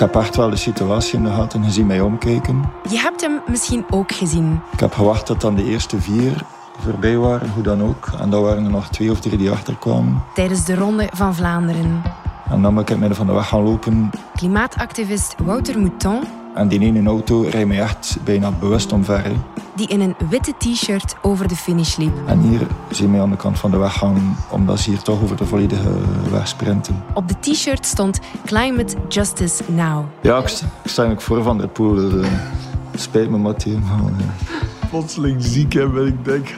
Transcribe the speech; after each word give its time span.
Ik 0.00 0.06
heb 0.06 0.22
echt 0.22 0.36
wel 0.36 0.50
de 0.50 0.56
situatie 0.56 1.18
in 1.18 1.24
de 1.24 1.30
gaten 1.30 1.64
gezien 1.64 1.86
mij 1.86 2.00
omkijken. 2.00 2.64
Je 2.88 2.98
hebt 2.98 3.20
hem 3.20 3.40
misschien 3.46 3.84
ook 3.90 4.12
gezien. 4.12 4.60
Ik 4.72 4.80
heb 4.80 4.92
gewacht 4.92 5.26
tot 5.26 5.40
dan 5.40 5.54
de 5.54 5.64
eerste 5.64 6.00
vier 6.00 6.44
voorbij 6.78 7.16
waren, 7.16 7.50
hoe 7.50 7.62
dan 7.62 7.82
ook. 7.82 8.10
En 8.20 8.30
dan 8.30 8.42
waren 8.42 8.64
er 8.64 8.70
nog 8.70 8.88
twee 8.88 9.10
of 9.10 9.20
drie 9.20 9.38
die 9.38 9.50
achterkwamen. 9.50 10.22
Tijdens 10.34 10.64
de 10.64 10.74
Ronde 10.74 11.08
van 11.12 11.34
Vlaanderen. 11.34 12.02
En 12.50 12.62
dan 12.62 12.74
ben 12.74 12.82
ik 12.82 12.90
in 12.90 12.94
het 12.94 12.98
midden 12.98 13.16
van 13.16 13.26
de 13.26 13.32
weg 13.32 13.48
gaan 13.48 13.62
lopen. 13.62 14.10
Klimaatactivist 14.34 15.34
Wouter 15.44 15.80
Mouton 15.80 16.22
En 16.54 16.68
die 16.68 16.80
ene 16.80 17.08
auto 17.08 17.40
rijdt 17.50 17.68
mij 17.68 17.80
echt 17.80 18.16
bijna 18.24 18.50
bewust 18.50 18.92
omver. 18.92 19.24
hè. 19.24 19.32
Die 19.80 19.88
in 19.88 20.00
een 20.00 20.14
witte 20.28 20.54
t-shirt 20.58 21.14
over 21.22 21.48
de 21.48 21.56
finish 21.56 21.96
liep. 21.96 22.12
En 22.26 22.40
hier 22.40 22.66
zie 22.90 23.04
je 23.04 23.10
mij 23.10 23.20
aan 23.20 23.30
de 23.30 23.36
kant 23.36 23.58
van 23.58 23.70
de 23.70 23.76
weg 23.76 23.92
gaan, 23.92 24.36
omdat 24.50 24.80
ze 24.80 24.90
hier 24.90 25.02
toch 25.02 25.22
over 25.22 25.36
de 25.36 25.44
volledige 25.46 25.90
weg 26.30 26.48
sprinten. 26.48 27.04
Op 27.14 27.28
de 27.28 27.34
t-shirt 27.40 27.86
stond 27.86 28.20
Climate 28.44 28.96
Justice 29.08 29.62
Now. 29.66 30.04
Ja, 30.20 30.38
ik, 30.38 30.48
sta- 30.48 30.66
ik 30.82 30.90
sta 30.90 31.02
eigenlijk 31.02 31.20
voor 31.20 31.42
Van 31.42 31.58
der 31.58 31.68
Poel. 31.68 31.94
Dus, 31.94 32.24
eh, 32.26 32.32
spijt 32.94 33.30
me, 33.30 33.38
Mathieu. 33.38 33.78
maar, 33.78 33.98
eh, 33.98 34.24
plotseling 34.90 35.44
ziek 35.44 35.72
heb 35.72 35.96
en 35.96 36.06
ik 36.06 36.24
denk, 36.24 36.54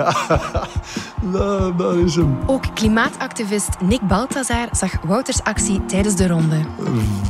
nou, 1.33 1.77
dat 1.77 1.95
is 1.95 2.15
hem. 2.15 2.39
Ook 2.47 2.65
klimaatactivist 2.75 3.81
Nick 3.81 4.01
Balthazar 4.01 4.69
zag 4.71 5.01
Wouters 5.07 5.43
actie 5.43 5.85
tijdens 5.85 6.17
de 6.17 6.27
ronde. 6.27 6.61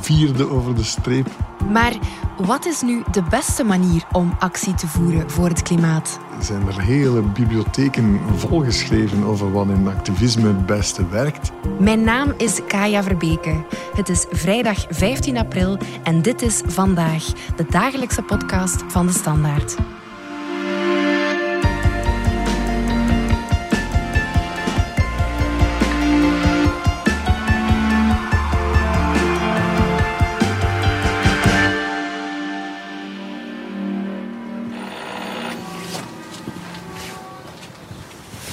Vierde 0.00 0.50
over 0.50 0.74
de 0.74 0.84
streep. 0.84 1.26
Maar 1.70 1.92
wat 2.36 2.66
is 2.66 2.82
nu 2.82 3.02
de 3.10 3.22
beste 3.22 3.64
manier 3.64 4.02
om 4.12 4.34
actie 4.38 4.74
te 4.74 4.86
voeren 4.86 5.30
voor 5.30 5.48
het 5.48 5.62
klimaat? 5.62 6.20
zijn 6.40 6.66
er 6.66 6.80
hele 6.80 7.22
bibliotheken 7.22 8.20
volgeschreven 8.36 9.24
over 9.24 9.52
wat 9.52 9.68
in 9.68 9.88
activisme 9.88 10.46
het 10.46 10.66
beste 10.66 11.08
werkt. 11.08 11.52
Mijn 11.78 12.04
naam 12.04 12.32
is 12.36 12.60
Kaya 12.66 13.02
Verbeke. 13.02 13.64
Het 13.94 14.08
is 14.08 14.26
vrijdag 14.30 14.86
15 14.88 15.36
april 15.36 15.78
en 16.02 16.22
dit 16.22 16.42
is 16.42 16.62
Vandaag, 16.66 17.24
de 17.56 17.64
dagelijkse 17.68 18.22
podcast 18.22 18.82
van 18.88 19.06
de 19.06 19.12
Standaard. 19.12 19.76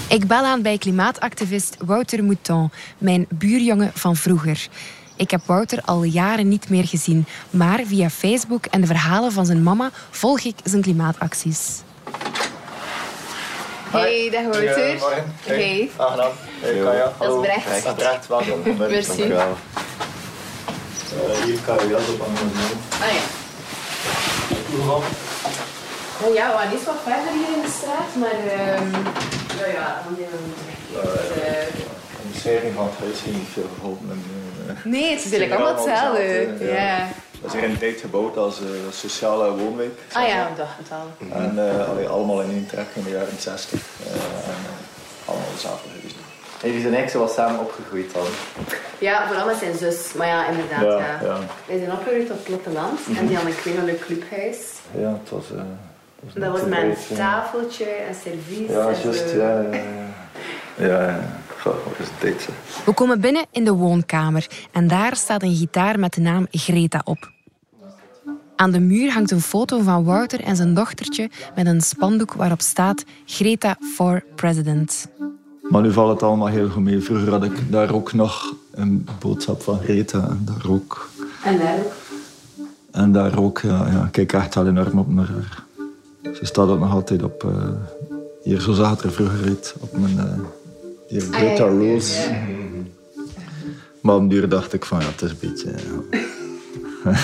Ik 0.09 0.27
bel 0.27 0.43
aan 0.43 0.61
bij 0.61 0.77
klimaatactivist 0.77 1.75
Wouter 1.85 2.23
Mouton, 2.23 2.71
mijn 2.97 3.25
buurjongen 3.29 3.91
van 3.93 4.15
vroeger. 4.15 4.67
Ik 5.15 5.31
heb 5.31 5.41
Wouter 5.45 5.81
al 5.85 6.03
jaren 6.03 6.47
niet 6.47 6.69
meer 6.69 6.87
gezien, 6.87 7.25
maar 7.49 7.79
via 7.85 8.09
Facebook 8.09 8.65
en 8.65 8.81
de 8.81 8.87
verhalen 8.87 9.31
van 9.31 9.45
zijn 9.45 9.63
mama 9.63 9.89
volg 10.09 10.39
ik 10.39 10.55
zijn 10.63 10.81
klimaatacties. 10.81 11.81
Hey, 13.89 14.29
dag 14.31 14.43
Wouter. 14.43 14.97
Hey. 15.43 15.91
Aangenaam. 15.97 16.31
Hey, 16.59 16.79
Kaya. 16.83 17.13
Dat 17.19 17.33
is 17.33 17.39
Brecht. 17.41 17.85
Ah, 17.85 17.95
Brecht, 17.95 18.27
welkom. 18.27 18.61
Merci. 18.77 19.07
Dankjewel. 19.07 19.57
Eh, 21.11 21.43
hier 21.43 21.59
kan 21.65 21.75
je 21.75 21.87
jas 21.89 22.09
op 22.09 22.21
aan 22.27 22.33
de 22.33 22.41
Ah 22.99 23.13
ja. 23.13 23.21
Nou 26.21 26.33
ja, 26.33 26.45
we 26.57 26.75
niet 26.75 26.83
wat 26.85 26.95
verder 27.03 27.31
hier 27.39 27.51
in 27.57 27.61
de 27.61 27.73
straat, 27.79 28.11
maar... 28.23 28.39
ehm 28.57 28.91
ja, 29.59 29.65
ja, 29.79 30.01
dan 30.05 30.15
zijn 30.17 30.29
we 30.31 30.51
weg. 30.65 31.43
Eh, 31.43 31.73
De 31.75 32.23
omschrijving 32.33 32.73
van 32.75 32.85
het 32.85 32.97
huis 32.99 33.21
heeft 33.23 33.37
niet 33.37 33.47
veel 33.53 33.69
geholpen. 33.77 34.09
En, 34.11 34.23
eh, 34.67 34.85
Nee, 34.85 35.09
het 35.15 35.25
is 35.25 35.31
eigenlijk 35.31 35.53
allemaal 35.61 35.85
hetzelfde. 35.85 36.21
hetzelfde, 36.21 36.65
Ja. 36.73 37.07
Dat 37.41 37.53
is 37.53 37.59
hier 37.59 37.67
in 37.69 37.73
de 37.73 37.79
tijd 37.79 37.99
gebouwd 37.99 38.37
als 38.37 38.59
eh, 38.59 38.65
sociale 38.91 39.51
woonwijk. 39.55 39.99
Ah 40.13 40.27
ja, 40.27 40.47
ik 40.47 40.57
dacht 40.57 40.77
het 40.77 40.91
al. 40.91 41.27
En 41.41 41.53
eh, 41.79 41.89
allee, 41.89 42.07
allemaal 42.07 42.41
in 42.41 42.49
één 42.49 42.67
trek 42.67 42.87
in 42.93 43.03
de 43.03 43.09
jaren 43.09 43.39
60. 43.39 43.79
Eh, 44.05 44.11
en, 44.13 44.19
eh, 44.63 45.29
allemaal 45.29 45.47
dezelfde 45.55 45.89
huizen. 45.89 46.19
En 46.61 46.67
jullie 46.67 46.81
zijn 46.81 46.93
eigenlijk 46.95 47.11
zo 47.11 47.19
wat 47.19 47.45
samen 47.45 47.59
opgegroeid 47.59 48.13
dan. 48.13 48.25
Ja, 48.97 49.27
vooral 49.27 49.45
met 49.45 49.57
zijn 49.57 49.77
zus. 49.77 50.13
Maar 50.13 50.27
ja, 50.27 50.47
inderdaad, 50.47 50.81
Ja, 50.81 50.97
ja. 50.97 51.19
ja. 51.23 51.37
Wij 51.67 51.77
zijn 51.77 51.91
opgegroeid 51.91 52.29
op 52.31 52.37
het 52.37 52.43
platteland 52.43 52.99
en 53.17 53.25
die 53.27 53.35
hadden 53.35 53.53
een 53.53 53.59
kringelijk 53.61 53.99
clubhuis. 53.99 54.57
Ja, 54.97 55.19
het 55.21 55.29
was... 55.29 55.45
Dat 56.33 56.51
was 56.51 56.61
ja. 57.09 57.15
tafeltje 57.15 57.85
en 57.85 58.15
servies. 58.15 58.69
Ja, 58.69 58.91
juist. 59.03 59.31
Ja, 59.31 59.61
ja, 59.61 59.73
ja. 59.73 60.09
Ja, 60.77 61.07
ja. 61.07 61.19
Goh, 61.59 61.73
wat 61.85 61.99
is 61.99 62.05
het 62.05 62.19
tijd, 62.19 62.41
zeg. 62.41 62.83
We 62.85 62.93
komen 62.93 63.21
binnen 63.21 63.45
in 63.51 63.63
de 63.63 63.73
woonkamer 63.73 64.47
en 64.71 64.87
daar 64.87 65.15
staat 65.15 65.43
een 65.43 65.55
gitaar 65.55 65.99
met 65.99 66.13
de 66.13 66.21
naam 66.21 66.47
Greta 66.51 67.01
op. 67.03 67.31
Aan 68.55 68.71
de 68.71 68.79
muur 68.79 69.11
hangt 69.11 69.31
een 69.31 69.41
foto 69.41 69.81
van 69.81 70.03
Wouter 70.03 70.41
en 70.41 70.55
zijn 70.55 70.73
dochtertje 70.73 71.29
met 71.55 71.65
een 71.65 71.81
spandoek 71.81 72.33
waarop 72.33 72.61
staat 72.61 73.03
Greta 73.25 73.77
for 73.95 74.23
President. 74.35 75.07
Maar 75.61 75.81
nu 75.81 75.91
valt 75.91 76.09
het 76.09 76.23
allemaal 76.23 76.47
heel 76.47 76.69
goed 76.69 76.83
mee. 76.83 77.01
Vroeger 77.01 77.29
had 77.29 77.43
ik 77.43 77.71
daar 77.71 77.93
ook 77.93 78.13
nog 78.13 78.55
een 78.71 79.07
boodschap 79.19 79.61
van 79.61 79.79
Greta. 79.79 80.27
En 80.29 80.41
daar 80.45 80.71
ook. 80.71 81.09
En 81.43 81.57
daar 81.57 81.77
ook. 81.77 81.93
En 82.91 83.11
daar 83.11 83.39
ook, 83.39 83.59
ja, 83.59 83.87
ja, 83.91 84.03
ik 84.05 84.11
kijk 84.11 84.33
echt 84.33 84.55
wel 84.55 84.67
enorm 84.67 84.99
op 84.99 85.13
naar 85.13 85.27
haar. 85.27 85.67
Ze 86.21 86.39
staat 86.45 86.67
ook 86.69 86.79
nog 86.79 86.91
altijd 86.93 87.23
op... 87.23 87.43
eh, 87.43 87.71
hier, 88.43 88.61
zo 88.61 88.73
zag 88.73 88.89
het 88.89 89.01
er 89.01 89.11
vroeger 89.11 89.45
uit. 89.47 89.75
Op 89.79 89.97
mijn... 89.97 90.17
eh 90.19 90.39
hier, 91.07 91.21
Greta 91.21 91.63
Ah, 91.63 91.69
ja, 91.73 91.81
ja. 91.85 91.91
Rose. 91.93 92.35
Maar 94.01 94.15
op 94.15 94.21
een 94.21 94.27
duur 94.29 94.49
dacht 94.49 94.73
ik 94.73 94.85
van, 94.85 94.99
ja, 94.99 95.05
het 95.05 95.21
is 95.21 95.31
een 95.31 95.37
beetje... 95.39 95.69
ja. 97.03 97.11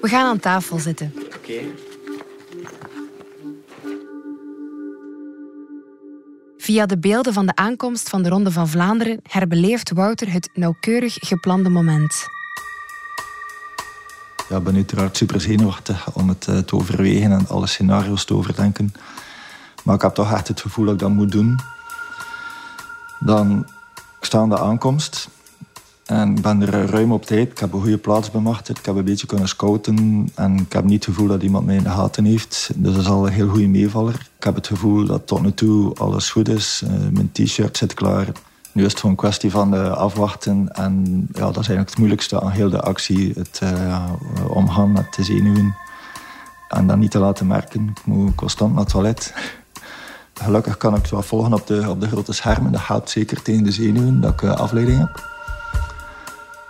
We 0.00 0.08
gaan 0.08 0.26
aan 0.26 0.38
tafel 0.38 0.78
zitten. 0.78 1.12
Oké. 1.36 1.60
Via 6.58 6.86
de 6.86 6.98
beelden 6.98 7.32
van 7.32 7.46
de 7.46 7.54
aankomst 7.54 8.08
van 8.08 8.22
de 8.22 8.28
Ronde 8.28 8.50
van 8.50 8.68
Vlaanderen 8.68 9.20
herbeleeft 9.22 9.92
Wouter 9.92 10.32
het 10.32 10.50
nauwkeurig 10.54 11.14
geplande 11.20 11.68
moment. 11.68 12.26
Ja, 14.48 14.56
ik 14.56 14.62
ben 14.62 14.74
uiteraard 14.74 15.16
super 15.16 15.40
zenuwachtig 15.40 16.12
om 16.12 16.28
het 16.28 16.46
eh, 16.48 16.58
te 16.58 16.76
overwegen 16.76 17.32
en 17.32 17.48
alle 17.48 17.66
scenario's 17.66 18.24
te 18.24 18.34
overdenken. 18.34 18.92
Maar 19.84 19.94
ik 19.94 20.02
heb 20.02 20.14
toch 20.14 20.32
echt 20.32 20.48
het 20.48 20.60
gevoel 20.60 20.84
dat 20.84 20.94
ik 20.94 21.00
dat 21.00 21.10
moet 21.10 21.32
doen. 21.32 21.58
Dan 23.20 23.66
sta 24.20 24.38
aan 24.38 24.48
de 24.48 24.58
aankomst 24.58 25.28
en 26.08 26.36
ik 26.36 26.42
ben 26.42 26.62
er 26.62 26.74
eh, 26.74 26.84
ruim 26.84 27.12
op 27.12 27.24
tijd. 27.26 27.50
Ik 27.50 27.58
heb 27.58 27.72
een 27.72 27.80
goede 27.80 27.98
plaats 27.98 28.30
bemachtigd. 28.30 28.78
Ik 28.78 28.86
heb 28.86 28.96
een 28.96 29.04
beetje 29.04 29.26
kunnen 29.26 29.48
scouten 29.48 30.28
en 30.34 30.58
ik 30.58 30.72
heb 30.72 30.84
niet 30.84 31.04
het 31.04 31.14
gevoel 31.14 31.28
dat 31.28 31.42
iemand 31.42 31.66
mij 31.66 31.76
in 31.76 31.82
de 31.82 31.88
gaten 31.88 32.24
heeft. 32.24 32.70
Dus 32.74 32.92
dat 32.92 33.02
is 33.02 33.08
al 33.08 33.26
een 33.26 33.32
heel 33.32 33.48
goede 33.48 33.68
meevaller. 33.68 34.30
Ik 34.38 34.44
heb 34.44 34.54
het 34.54 34.66
gevoel 34.66 35.04
dat 35.04 35.26
tot 35.26 35.42
nu 35.42 35.52
toe 35.52 35.94
alles 35.94 36.30
goed 36.30 36.48
is. 36.48 36.82
Eh, 36.84 36.90
mijn 37.12 37.32
t-shirt 37.32 37.76
zit 37.76 37.94
klaar. 37.94 38.32
Nu 38.72 38.84
is 38.84 38.90
het 38.90 39.00
gewoon 39.00 39.10
een 39.10 39.22
kwestie 39.22 39.50
van 39.50 39.74
eh, 39.74 39.90
afwachten. 39.90 40.68
En 40.72 41.26
ja, 41.32 41.40
dat 41.40 41.50
is 41.50 41.56
eigenlijk 41.56 41.88
het 41.88 41.98
moeilijkste 41.98 42.40
aan 42.40 42.50
heel 42.50 42.70
de 42.70 42.80
actie. 42.80 43.32
Het 43.34 43.58
ja, 43.60 44.06
omgaan 44.48 44.92
met 44.92 45.14
de 45.14 45.24
zenuwen. 45.24 45.76
En 46.68 46.86
dat 46.86 46.96
niet 46.96 47.10
te 47.10 47.18
laten 47.18 47.46
merken. 47.46 47.88
Ik 47.88 48.04
moet 48.04 48.34
constant 48.34 48.72
naar 48.72 48.82
het 48.82 48.92
toilet. 48.92 49.34
Gelukkig 50.42 50.76
kan 50.76 50.94
ik 50.94 51.02
het 51.02 51.10
wel 51.10 51.22
volgen 51.22 51.52
op 51.52 51.66
de, 51.66 51.84
op 51.88 52.00
de 52.00 52.08
grote 52.08 52.32
schermen. 52.32 52.72
Dat 52.72 52.86
helpt 52.86 53.10
zeker 53.10 53.42
tegen 53.42 53.64
de 53.64 53.72
zenuwen, 53.72 54.20
dat 54.20 54.32
ik 54.32 54.42
afleiding 54.42 54.98
heb. 54.98 55.36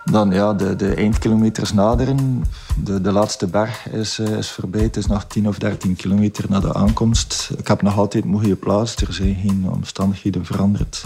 Dan 0.04 0.30
ja, 0.30 0.54
de, 0.54 0.76
de 0.76 0.94
eindkilometers 0.94 1.72
naderen. 1.72 2.44
De, 2.76 3.00
de 3.00 3.12
laatste 3.12 3.46
berg 3.46 3.88
is, 3.88 4.18
is 4.18 4.50
voorbij. 4.50 4.82
Het 4.82 4.96
is 4.96 5.06
nog 5.06 5.24
10 5.24 5.48
of 5.48 5.58
13 5.58 5.96
kilometer 5.96 6.44
na 6.48 6.60
de 6.60 6.74
aankomst. 6.74 7.50
Ik 7.58 7.68
heb 7.68 7.82
nog 7.82 7.98
altijd 7.98 8.24
goede 8.32 8.56
plaats. 8.56 8.96
Er 8.96 9.12
zijn 9.12 9.34
geen 9.34 9.68
omstandigheden 9.70 10.44
veranderd. 10.44 11.04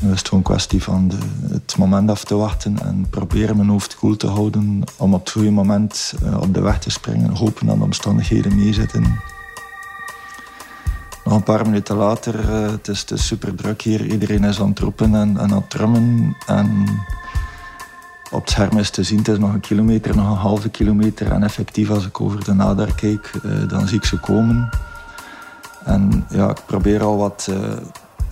Nu 0.00 0.12
is 0.12 0.18
het 0.18 0.28
gewoon 0.28 0.44
een 0.44 0.50
kwestie 0.50 0.82
van 0.82 1.12
het 1.48 1.76
moment 1.76 2.10
af 2.10 2.24
te 2.24 2.36
wachten 2.36 2.78
en 2.82 3.06
proberen 3.10 3.56
mijn 3.56 3.68
hoofd 3.68 3.96
koel 3.96 4.16
te 4.16 4.26
houden 4.26 4.82
om 4.96 5.14
op 5.14 5.20
het 5.20 5.30
goede 5.30 5.50
moment 5.50 6.14
eh, 6.24 6.40
op 6.40 6.54
de 6.54 6.60
weg 6.60 6.78
te 6.78 6.90
springen. 6.90 7.36
Hopen 7.36 7.66
dat 7.66 7.76
de 7.76 7.84
omstandigheden 7.84 8.56
meezitten. 8.56 9.02
Nog 11.24 11.34
een 11.34 11.42
paar 11.42 11.64
minuten 11.66 11.96
later, 11.96 12.40
eh, 12.40 12.70
het 12.70 12.88
is, 12.88 13.04
het 13.08 13.20
super 13.20 13.54
druk 13.54 13.82
hier. 13.82 14.06
Iedereen 14.06 14.44
is 14.44 14.60
aan 14.60 14.68
het 14.68 14.78
roepen 14.78 15.14
en, 15.14 15.40
aan 15.40 15.52
het 15.52 15.70
drummen. 15.70 16.36
En 16.46 16.88
op 18.30 18.40
het 18.40 18.50
scherm 18.50 18.78
is 18.78 18.90
te 18.90 19.02
zien, 19.02 19.18
het 19.18 19.28
is 19.28 19.38
nog 19.38 19.52
een 19.52 19.60
kilometer, 19.60 20.16
nog 20.16 20.30
een 20.30 20.36
halve 20.36 20.68
kilometer. 20.68 21.32
En 21.32 21.42
effectief, 21.42 21.90
als 21.90 22.06
ik 22.06 22.20
over 22.20 22.44
de 22.44 22.54
nadar 22.54 22.94
kijk, 22.94 23.32
eh, 23.44 23.68
dan 23.68 23.88
zie 23.88 23.98
ik 23.98 24.04
ze 24.04 24.18
komen. 24.18 24.68
En 25.84 26.26
ja, 26.28 26.50
ik 26.50 26.62
probeer 26.66 27.02
al 27.02 27.16
wat 27.16 27.48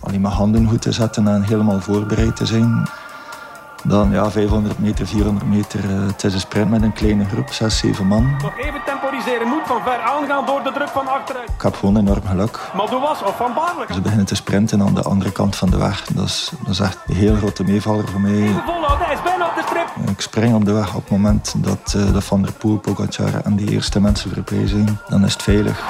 alleen 0.02 0.20
mijn 0.20 0.34
handen 0.34 0.68
goed 0.68 0.82
te 0.82 0.92
zetten 0.92 1.28
en 1.28 1.42
helemaal 1.42 1.80
voorbereid 1.80 2.36
te 2.36 2.46
zijn. 2.46 2.88
Dan 3.84 4.10
ja, 4.10 4.30
500 4.30 4.78
meter, 4.78 5.06
400 5.06 5.46
meter. 5.46 5.80
eh, 5.90 6.06
het 6.06 6.24
is 6.24 6.34
een 6.34 6.40
sprint 6.40 6.70
met 6.70 6.82
een 6.82 6.92
kleine 6.92 7.24
groep, 7.24 7.52
6, 7.52 7.78
7 7.78 8.06
man. 8.06 8.36
Nog 8.42 8.58
even 8.58 8.80
temporiseren, 8.86 9.48
moet 9.48 9.62
van 9.66 9.80
ver 9.84 10.00
aangaan 10.00 10.46
door 10.46 10.62
de 10.62 10.72
druk 10.72 10.88
van 10.88 11.08
achteruit. 11.08 11.48
Ik 11.56 11.62
heb 11.62 11.74
gewoon 11.76 11.96
enorm 11.96 12.26
geluk. 12.26 12.58
Madouas 12.76 13.22
of 13.22 13.36
Van 13.36 13.52
Baarle. 13.54 13.94
Ze 13.94 14.00
beginnen 14.00 14.26
te 14.26 14.34
sprinten 14.34 14.82
aan 14.82 14.94
de 14.94 15.02
andere 15.02 15.32
kant 15.32 15.56
van 15.56 15.70
de 15.70 15.76
weg. 15.78 16.04
Dat 16.04 16.24
is, 16.24 16.52
dat 16.58 16.68
is 16.68 16.80
echt 16.80 16.98
een 17.06 17.14
heel 17.14 17.36
grote 17.36 17.64
meevaller 17.64 18.08
voor 18.08 18.20
mij. 18.20 18.32
Even 18.32 18.62
volhouden, 18.66 19.06
hij 19.06 19.14
is 19.14 19.22
bijna 19.22 19.46
op 19.46 19.54
de 19.54 19.62
strip. 19.66 20.08
Ik 20.10 20.20
spring 20.20 20.54
op 20.54 20.64
de 20.64 20.72
weg 20.72 20.94
op 20.94 21.02
het 21.02 21.10
moment 21.10 21.54
dat, 21.56 21.94
uh, 21.96 22.12
dat 22.12 22.24
Van 22.24 22.42
der 22.42 22.52
Poel, 22.52 22.78
Pogacar 22.78 23.40
en 23.44 23.56
die 23.56 23.70
eerste 23.70 24.00
mensen 24.00 24.30
voorbij 24.34 24.66
zijn. 24.66 24.98
Dan 25.08 25.24
is 25.24 25.32
het 25.32 25.42
veilig. 25.42 25.82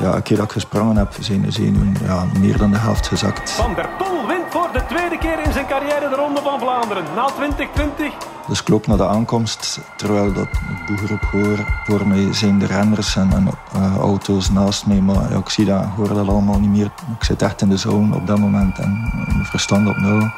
Ja, 0.00 0.14
een 0.14 0.22
keer 0.22 0.36
dat 0.36 0.46
ik 0.46 0.52
gesprongen 0.52 0.96
heb, 0.96 1.16
zijn 1.20 1.42
de 1.42 1.50
zenuwen 1.50 1.96
ja, 2.04 2.24
meer 2.38 2.58
dan 2.58 2.70
de 2.70 2.78
helft 2.78 3.06
gezakt. 3.06 3.50
Van 3.50 3.74
der 3.74 3.88
Poel 3.98 4.26
wint 4.26 4.44
voor 4.48 4.68
de 4.72 4.86
tweede 4.86 5.18
keer 5.18 5.44
in 5.44 5.52
zijn 5.52 5.66
carrière 5.66 6.08
de 6.08 6.14
Ronde 6.14 6.40
van 6.42 6.60
Vlaanderen. 6.60 7.04
Na 7.14 7.24
2020 7.24 8.12
Dus 8.48 8.60
ik 8.60 8.68
loop 8.68 8.86
naar 8.86 8.96
de 8.96 9.06
aankomst, 9.06 9.80
terwijl 9.96 10.32
dat 10.32 10.44
ik 10.44 10.86
boegeroep 10.86 11.22
hoor. 11.22 11.58
Voor 11.84 12.06
mij 12.06 12.34
zijn 12.34 12.58
de 12.58 12.66
renners 12.66 13.16
en, 13.16 13.32
en 13.32 13.48
uh, 13.76 13.96
auto's 13.96 14.50
naast 14.50 14.86
mij, 14.86 15.00
maar 15.00 15.30
ja, 15.30 15.36
ik 15.36 15.48
zie 15.48 15.64
dat, 15.64 15.84
hoor 15.96 16.08
dat 16.08 16.28
allemaal 16.28 16.60
niet 16.60 16.70
meer. 16.70 16.90
Ik 17.18 17.24
zit 17.24 17.42
echt 17.42 17.60
in 17.60 17.68
de 17.68 17.76
zone 17.76 18.16
op 18.16 18.26
dat 18.26 18.38
moment 18.38 18.78
en 18.78 19.10
mijn 19.26 19.44
verstand 19.44 19.88
op 19.88 19.96
nul. 19.96 20.30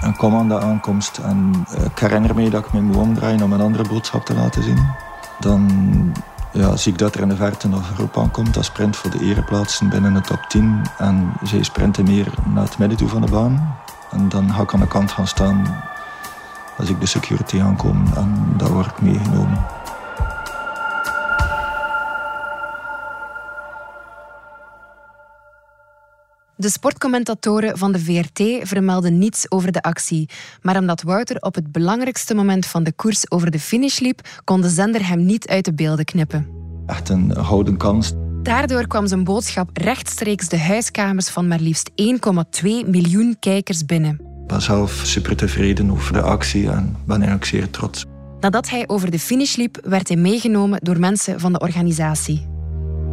En 0.00 0.16
kom 0.16 0.36
aan 0.36 0.48
de 0.48 0.60
aankomst 0.60 1.18
en 1.18 1.64
uh, 1.78 1.84
ik 1.84 1.98
herinner 1.98 2.34
me 2.34 2.50
dat 2.50 2.64
ik 2.64 2.72
me 2.72 2.80
moet 2.80 2.96
omdraaien 2.96 3.42
om 3.42 3.52
een 3.52 3.60
andere 3.60 3.88
boodschap 3.88 4.24
te 4.24 4.34
laten 4.34 4.62
zien. 4.62 4.86
Dan 5.38 5.70
ja, 6.52 6.76
zie 6.76 6.92
ik 6.92 6.98
dat 6.98 7.14
er 7.14 7.20
in 7.20 7.28
de 7.28 7.36
verte 7.36 7.68
nog 7.68 7.88
een 7.88 7.94
groep 7.94 8.18
aankomt. 8.18 8.54
Dat 8.54 8.64
sprint 8.64 8.96
voor 8.96 9.10
de 9.10 9.20
ereplaatsen 9.20 9.88
binnen 9.88 10.14
de 10.14 10.20
top 10.20 10.44
10. 10.48 10.82
En 10.98 11.32
zij 11.42 11.62
sprinten 11.62 12.04
meer 12.04 12.34
naar 12.54 12.64
het 12.64 12.78
midden 12.78 12.98
toe 12.98 13.08
van 13.08 13.20
de 13.20 13.30
baan. 13.30 13.76
En 14.10 14.28
dan 14.28 14.52
ga 14.52 14.62
ik 14.62 14.74
aan 14.74 14.80
de 14.80 14.86
kant 14.86 15.12
gaan 15.12 15.26
staan 15.26 15.84
als 16.76 16.88
ik 16.88 17.00
de 17.00 17.06
security 17.06 17.60
aankom. 17.60 18.04
En 18.16 18.54
daar 18.56 18.72
word 18.72 18.86
ik 18.86 19.00
meegenomen. 19.00 19.81
De 26.62 26.70
sportcommentatoren 26.70 27.78
van 27.78 27.92
de 27.92 27.98
VRT 27.98 28.68
vermelden 28.68 29.18
niets 29.18 29.50
over 29.50 29.72
de 29.72 29.82
actie. 29.82 30.28
Maar 30.60 30.78
omdat 30.78 31.02
Wouter 31.02 31.36
op 31.40 31.54
het 31.54 31.72
belangrijkste 31.72 32.34
moment 32.34 32.66
van 32.66 32.82
de 32.82 32.92
koers 32.92 33.30
over 33.30 33.50
de 33.50 33.58
finish 33.58 33.98
liep, 33.98 34.20
kon 34.44 34.60
de 34.60 34.68
zender 34.68 35.08
hem 35.08 35.24
niet 35.24 35.48
uit 35.48 35.64
de 35.64 35.74
beelden 35.74 36.04
knippen. 36.04 36.48
Echt 36.86 37.08
een 37.08 37.44
gouden 37.44 37.76
kans. 37.76 38.12
Daardoor 38.42 38.86
kwam 38.86 39.06
zijn 39.06 39.24
boodschap 39.24 39.76
rechtstreeks 39.76 40.48
de 40.48 40.58
huiskamers 40.58 41.28
van 41.28 41.48
maar 41.48 41.60
liefst 41.60 41.90
1,2 41.90 41.96
miljoen 42.86 43.36
kijkers 43.40 43.84
binnen. 43.84 44.20
Ik 44.42 44.46
ben 44.46 44.62
zelf 44.62 45.00
super 45.04 45.36
tevreden 45.36 45.90
over 45.90 46.12
de 46.12 46.22
actie 46.22 46.70
en 46.70 46.96
ben 47.04 47.16
eigenlijk 47.16 47.44
zeer 47.44 47.70
trots. 47.70 48.04
Nadat 48.40 48.70
hij 48.70 48.84
over 48.88 49.10
de 49.10 49.18
finish 49.18 49.56
liep, 49.56 49.78
werd 49.84 50.08
hij 50.08 50.16
meegenomen 50.16 50.78
door 50.82 50.98
mensen 50.98 51.40
van 51.40 51.52
de 51.52 51.58
organisatie. 51.58 52.51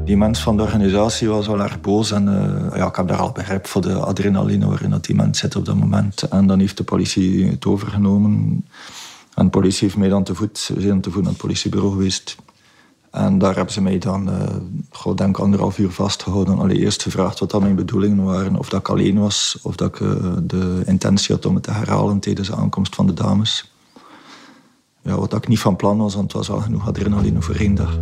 Die 0.05 0.17
mens 0.17 0.41
van 0.41 0.57
de 0.57 0.63
organisatie 0.63 1.29
was 1.29 1.47
wel 1.47 1.61
erg 1.61 1.81
boos. 1.81 2.11
En 2.11 2.27
uh, 2.27 2.77
ja, 2.77 2.87
ik 2.87 2.95
heb 2.95 3.07
daar 3.07 3.17
al 3.17 3.31
begrip 3.31 3.67
voor 3.67 3.81
de 3.81 3.93
adrenaline 3.93 4.67
waarin 4.67 4.89
dat 4.89 5.05
die 5.05 5.15
mens 5.15 5.39
zit 5.39 5.55
op 5.55 5.65
dat 5.65 5.75
moment. 5.75 6.21
En 6.21 6.47
dan 6.47 6.59
heeft 6.59 6.77
de 6.77 6.83
politie 6.83 7.45
het 7.45 7.65
overgenomen. 7.65 8.65
En 9.35 9.45
de 9.45 9.49
politie 9.49 9.83
heeft 9.83 9.97
mij 9.97 10.09
dan 10.09 10.23
te 10.23 10.35
voet, 10.35 10.71
zijn 10.77 11.01
te 11.01 11.11
voet 11.11 11.21
naar 11.21 11.31
het 11.31 11.41
politiebureau 11.41 11.93
geweest. 11.93 12.35
En 13.11 13.37
daar 13.37 13.55
hebben 13.55 13.73
ze 13.73 13.81
mij 13.81 13.97
dan, 13.97 14.29
uh, 14.29 15.15
denk 15.15 15.37
anderhalf 15.37 15.77
uur 15.77 15.91
vastgehouden. 15.91 16.59
Allereerst 16.59 17.03
gevraagd 17.03 17.39
wat 17.39 17.51
dat 17.51 17.61
mijn 17.61 17.75
bedoelingen 17.75 18.23
waren. 18.23 18.55
Of 18.55 18.69
dat 18.69 18.79
ik 18.79 18.89
alleen 18.89 19.19
was, 19.19 19.59
of 19.61 19.75
dat 19.75 19.87
ik 19.87 19.99
uh, 19.99 20.11
de 20.43 20.81
intentie 20.85 21.35
had 21.35 21.45
om 21.45 21.55
het 21.55 21.63
te 21.63 21.71
herhalen 21.71 22.19
tijdens 22.19 22.47
de 22.47 22.55
aankomst 22.55 22.95
van 22.95 23.07
de 23.07 23.13
dames. 23.13 23.73
Ja, 25.01 25.15
wat 25.15 25.33
ik 25.33 25.47
niet 25.47 25.59
van 25.59 25.75
plan 25.75 25.97
was, 25.97 26.13
want 26.15 26.33
het 26.33 26.47
was 26.47 26.49
al 26.49 26.61
genoeg 26.61 26.87
adrenaline 26.87 27.41
voor 27.41 27.55
één 27.55 27.75
dag. 27.75 27.99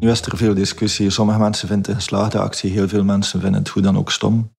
Nu 0.00 0.10
is 0.10 0.22
er 0.22 0.36
veel 0.36 0.54
discussie. 0.54 1.10
Sommige 1.10 1.38
mensen 1.38 1.68
vinden 1.68 1.90
een 1.90 1.96
geslaagde 1.96 2.38
actie, 2.38 2.70
heel 2.70 2.88
veel 2.88 3.04
mensen 3.04 3.40
vinden 3.40 3.60
het 3.60 3.68
hoe 3.68 3.82
dan 3.82 3.98
ook 3.98 4.10
stom. 4.10 4.56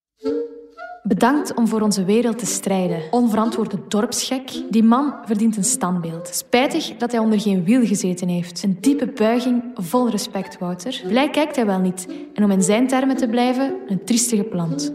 Bedankt 1.04 1.54
om 1.54 1.68
voor 1.68 1.82
onze 1.82 2.06
wereld 2.06 2.40
te 2.40 2.46
strijden. 2.46 3.02
Onverantwoorde 3.12 3.80
dorpsgek. 3.88 4.52
Die 4.70 4.84
man 4.84 5.14
verdient 5.26 5.58
een 5.58 5.64
standbeeld. 5.64 6.28
Spijtig 6.28 6.96
dat 6.98 7.12
hij 7.12 7.20
onder 7.20 7.40
geen 7.40 7.64
wiel 7.64 7.86
gezeten 7.86 8.28
heeft. 8.28 8.64
Een 8.64 8.78
diepe 8.82 9.12
buiging, 9.16 9.64
vol 9.74 10.10
respect, 10.10 10.58
Wouter. 10.58 11.02
Blij 11.08 11.30
kijkt 11.30 11.56
hij 11.56 11.66
wel 11.66 11.80
niet. 11.80 12.08
En 12.34 12.44
om 12.44 12.52
in 12.52 12.62
zijn 12.62 12.88
termen 12.88 13.16
te 13.16 13.28
blijven, 13.28 13.76
een 13.88 14.04
triestige 14.06 14.44
plant. 14.44 14.94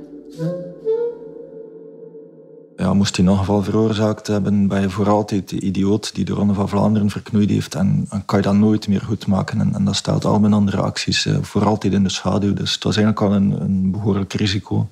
Ja, 2.85 2.95
moest 2.95 3.17
hij 3.17 3.27
een 3.27 3.39
geval 3.39 3.63
veroorzaakt 3.63 4.27
hebben, 4.27 4.69
ben 4.69 4.81
je 4.81 4.91
voor 4.91 5.09
altijd 5.09 5.49
de 5.49 5.61
idioot 5.61 6.15
die 6.15 6.25
de 6.25 6.33
Ronde 6.33 6.55
van 6.55 6.69
Vlaanderen 6.69 7.11
verknoeid 7.11 7.51
heeft. 7.51 7.75
En, 7.75 8.09
kan 8.25 8.39
je 8.39 8.45
dat 8.45 8.55
nooit 8.55 8.89
meer 8.89 9.01
goed 9.01 9.27
maken. 9.27 9.61
En, 9.61 9.75
en 9.75 9.85
dat 9.85 9.97
stelt 9.97 10.25
al 10.25 10.41
mijn 10.41 10.53
andere 10.53 10.81
acties 10.81 11.27
uh, 11.27 11.37
voor 11.43 11.65
altijd 11.65 11.93
in 11.93 12.03
de 12.03 12.09
schaduw. 12.09 12.55
Dus 12.55 12.75
het 12.75 12.85
was 12.85 12.97
eigenlijk 12.97 13.27
al 13.27 13.35
een, 13.37 13.61
een 13.61 13.91
behoorlijk 13.91 14.33
risico. 14.33 14.89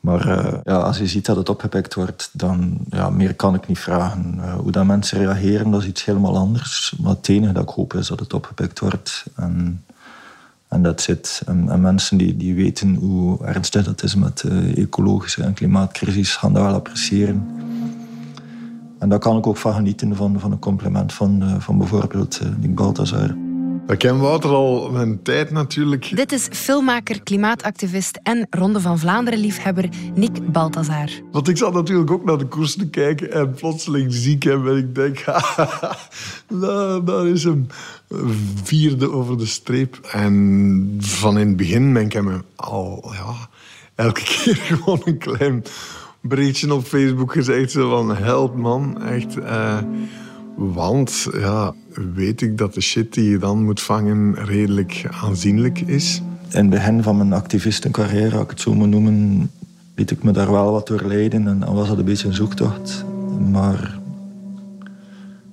Maar 0.00 0.26
uh, 0.26 0.54
ja, 0.64 0.76
als 0.76 0.98
je 0.98 1.06
ziet 1.06 1.26
dat 1.26 1.36
het 1.36 1.48
opgepikt 1.48 1.94
wordt, 1.94 2.30
dan 2.32 2.78
ja, 2.90 3.10
meer 3.10 3.34
kan 3.34 3.54
ik 3.54 3.66
niet 3.66 3.78
vragen. 3.78 4.34
Uh, 4.36 4.54
hoe 4.54 4.70
dat 4.70 4.84
mensen 4.84 5.18
reageren, 5.18 5.70
dat 5.70 5.82
is 5.82 5.88
iets 5.88 6.04
helemaal 6.04 6.36
anders. 6.36 6.94
Maar 7.00 7.14
het 7.14 7.28
enige 7.28 7.52
dat 7.52 7.62
ik 7.62 7.74
hoop 7.74 7.94
is 7.94 8.06
dat 8.06 8.20
het 8.20 8.32
opgepikt 8.32 8.78
wordt. 8.78 9.24
En, 9.36 9.84
en 10.72 10.82
dat 10.82 11.00
zit. 11.00 11.42
En, 11.46 11.68
en, 11.68 11.80
mensen 11.80 12.16
die, 12.16 12.36
die 12.36 12.54
weten 12.54 12.94
hoe 12.94 13.44
ernstig 13.44 13.84
dat 13.84 14.02
is 14.02 14.14
met 14.14 14.38
de 14.38 14.72
ecologische 14.76 15.42
en 15.42 15.54
klimaatcrisis, 15.54 16.36
gaan 16.36 16.52
dat 16.52 16.62
wel 16.62 16.74
appreciëren. 16.74 17.46
En 18.98 19.08
daar 19.08 19.18
kan 19.18 19.36
ik 19.36 19.46
ook 19.46 19.56
van 19.56 19.74
genieten, 19.74 20.16
van, 20.16 20.40
van 20.40 20.52
een 20.52 20.58
compliment 20.58 21.12
van, 21.12 21.42
uh, 21.42 21.54
van 21.58 21.78
bijvoorbeeld 21.78 22.40
Nick 22.60 22.74
Balthazar. 22.74 23.34
Ik 23.92 23.98
ken 23.98 24.18
Wouter 24.18 24.50
al 24.50 24.96
een 24.96 25.22
tijd 25.22 25.50
natuurlijk. 25.50 26.16
Dit 26.16 26.32
is 26.32 26.48
filmmaker, 26.50 27.22
klimaatactivist 27.22 28.18
en 28.22 28.46
Ronde 28.50 28.80
van 28.80 28.98
Vlaanderen-liefhebber 28.98 29.88
Nick 30.14 30.52
Balthazar. 30.52 31.08
Want 31.32 31.48
ik 31.48 31.56
zat 31.56 31.72
natuurlijk 31.72 32.10
ook 32.10 32.24
naar 32.24 32.38
de 32.38 32.46
koers 32.46 32.76
te 32.76 32.88
kijken 32.88 33.32
en 33.32 33.54
plotseling 33.54 34.12
zie 34.12 34.34
ik 34.34 34.42
hem 34.42 34.68
en 34.68 34.76
ik 34.76 34.94
denk, 34.94 35.24
nou, 36.48 37.04
daar 37.04 37.26
is 37.26 37.44
hem 37.44 37.66
vierde 38.62 39.10
over 39.10 39.38
de 39.38 39.46
streep. 39.46 39.98
En 40.12 40.96
van 40.98 41.38
in 41.38 41.48
het 41.48 41.56
begin 41.56 41.92
ben 41.92 42.04
ik 42.04 42.12
hem 42.12 42.42
al, 42.56 43.12
ja, 43.12 43.48
elke 43.94 44.22
keer 44.30 44.56
gewoon 44.56 45.02
een 45.04 45.18
klein 45.18 45.64
berichtje 46.20 46.74
op 46.74 46.84
Facebook 46.84 47.32
gezegd. 47.32 47.70
Zo 47.70 47.90
van, 47.90 48.16
help 48.16 48.56
man, 48.56 49.02
echt... 49.02 49.36
Uh, 49.36 49.78
want 50.56 51.28
ja, 51.32 51.74
weet 52.14 52.40
ik 52.40 52.58
dat 52.58 52.74
de 52.74 52.80
shit 52.80 53.14
die 53.14 53.30
je 53.30 53.38
dan 53.38 53.64
moet 53.64 53.80
vangen 53.80 54.34
redelijk 54.44 55.06
aanzienlijk 55.10 55.80
is. 55.80 56.22
In 56.50 56.58
het 56.58 56.70
begin 56.70 57.02
van 57.02 57.16
mijn 57.16 57.32
activistencarrière, 57.32 58.34
als 58.34 58.44
ik 58.44 58.50
het 58.50 58.60
zo 58.60 58.74
moet 58.74 58.88
noemen, 58.88 59.50
liet 59.94 60.10
ik 60.10 60.22
me 60.22 60.32
daar 60.32 60.50
wel 60.50 60.72
wat 60.72 60.86
door 60.86 61.02
leiden 61.06 61.46
en 61.46 61.58
dan 61.58 61.74
was 61.74 61.88
dat 61.88 61.98
een 61.98 62.04
beetje 62.04 62.28
een 62.28 62.34
zoektocht. 62.34 63.04
Maar 63.50 63.98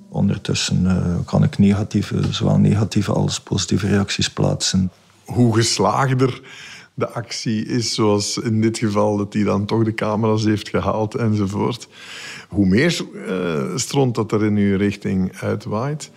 ondertussen 0.08 0.82
uh, 0.84 1.14
kan 1.24 1.42
ik 1.42 1.58
negatieve, 1.58 2.22
zowel 2.30 2.58
negatieve 2.58 3.12
als 3.12 3.40
positieve 3.40 3.86
reacties 3.86 4.30
plaatsen. 4.30 4.90
Hoe 5.24 5.54
geslaagder 5.54 6.40
de 7.00 7.08
actie 7.08 7.66
is, 7.66 7.94
zoals 7.94 8.38
in 8.38 8.60
dit 8.60 8.78
geval 8.78 9.16
dat 9.16 9.32
hij 9.32 9.42
dan 9.42 9.64
toch 9.64 9.84
de 9.84 9.94
camera's 9.94 10.44
heeft 10.44 10.68
gehaald 10.68 11.14
enzovoort. 11.14 11.88
Hoe 12.48 12.66
meer 12.66 13.00
uh, 13.14 13.76
stront 13.76 14.14
dat 14.14 14.32
er 14.32 14.44
in 14.44 14.56
uw 14.56 14.76
richting 14.76 15.36
uitwaait. 15.40 16.10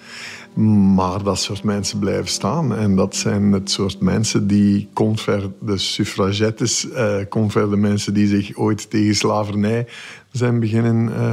Maar 0.95 1.23
dat 1.23 1.39
soort 1.39 1.63
mensen 1.63 1.99
blijven 1.99 2.27
staan. 2.27 2.75
En 2.75 2.95
dat 2.95 3.15
zijn 3.15 3.51
het 3.51 3.71
soort 3.71 3.99
mensen 3.99 4.47
die 4.47 4.89
conver 4.93 5.51
de 5.59 5.77
suffragettes, 5.77 6.87
uh, 6.87 7.15
conver 7.29 7.69
de 7.69 7.77
mensen 7.77 8.13
die 8.13 8.27
zich 8.27 8.57
ooit 8.57 8.89
tegen 8.89 9.15
slavernij 9.15 9.87
zijn 10.31 10.59
beginnen 10.59 11.09
uh, 11.09 11.31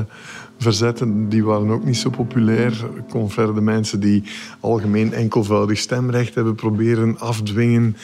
verzetten, 0.59 1.28
die 1.28 1.45
waren 1.45 1.71
ook 1.71 1.85
niet 1.85 1.97
zo 1.97 2.11
populair. 2.11 2.87
Conver 3.09 3.54
de 3.54 3.61
mensen 3.61 4.00
die 4.00 4.23
algemeen 4.61 5.12
enkelvoudig 5.12 5.78
stemrecht 5.78 6.35
hebben 6.35 6.54
proberen 6.54 7.19
afdwingen. 7.19 7.97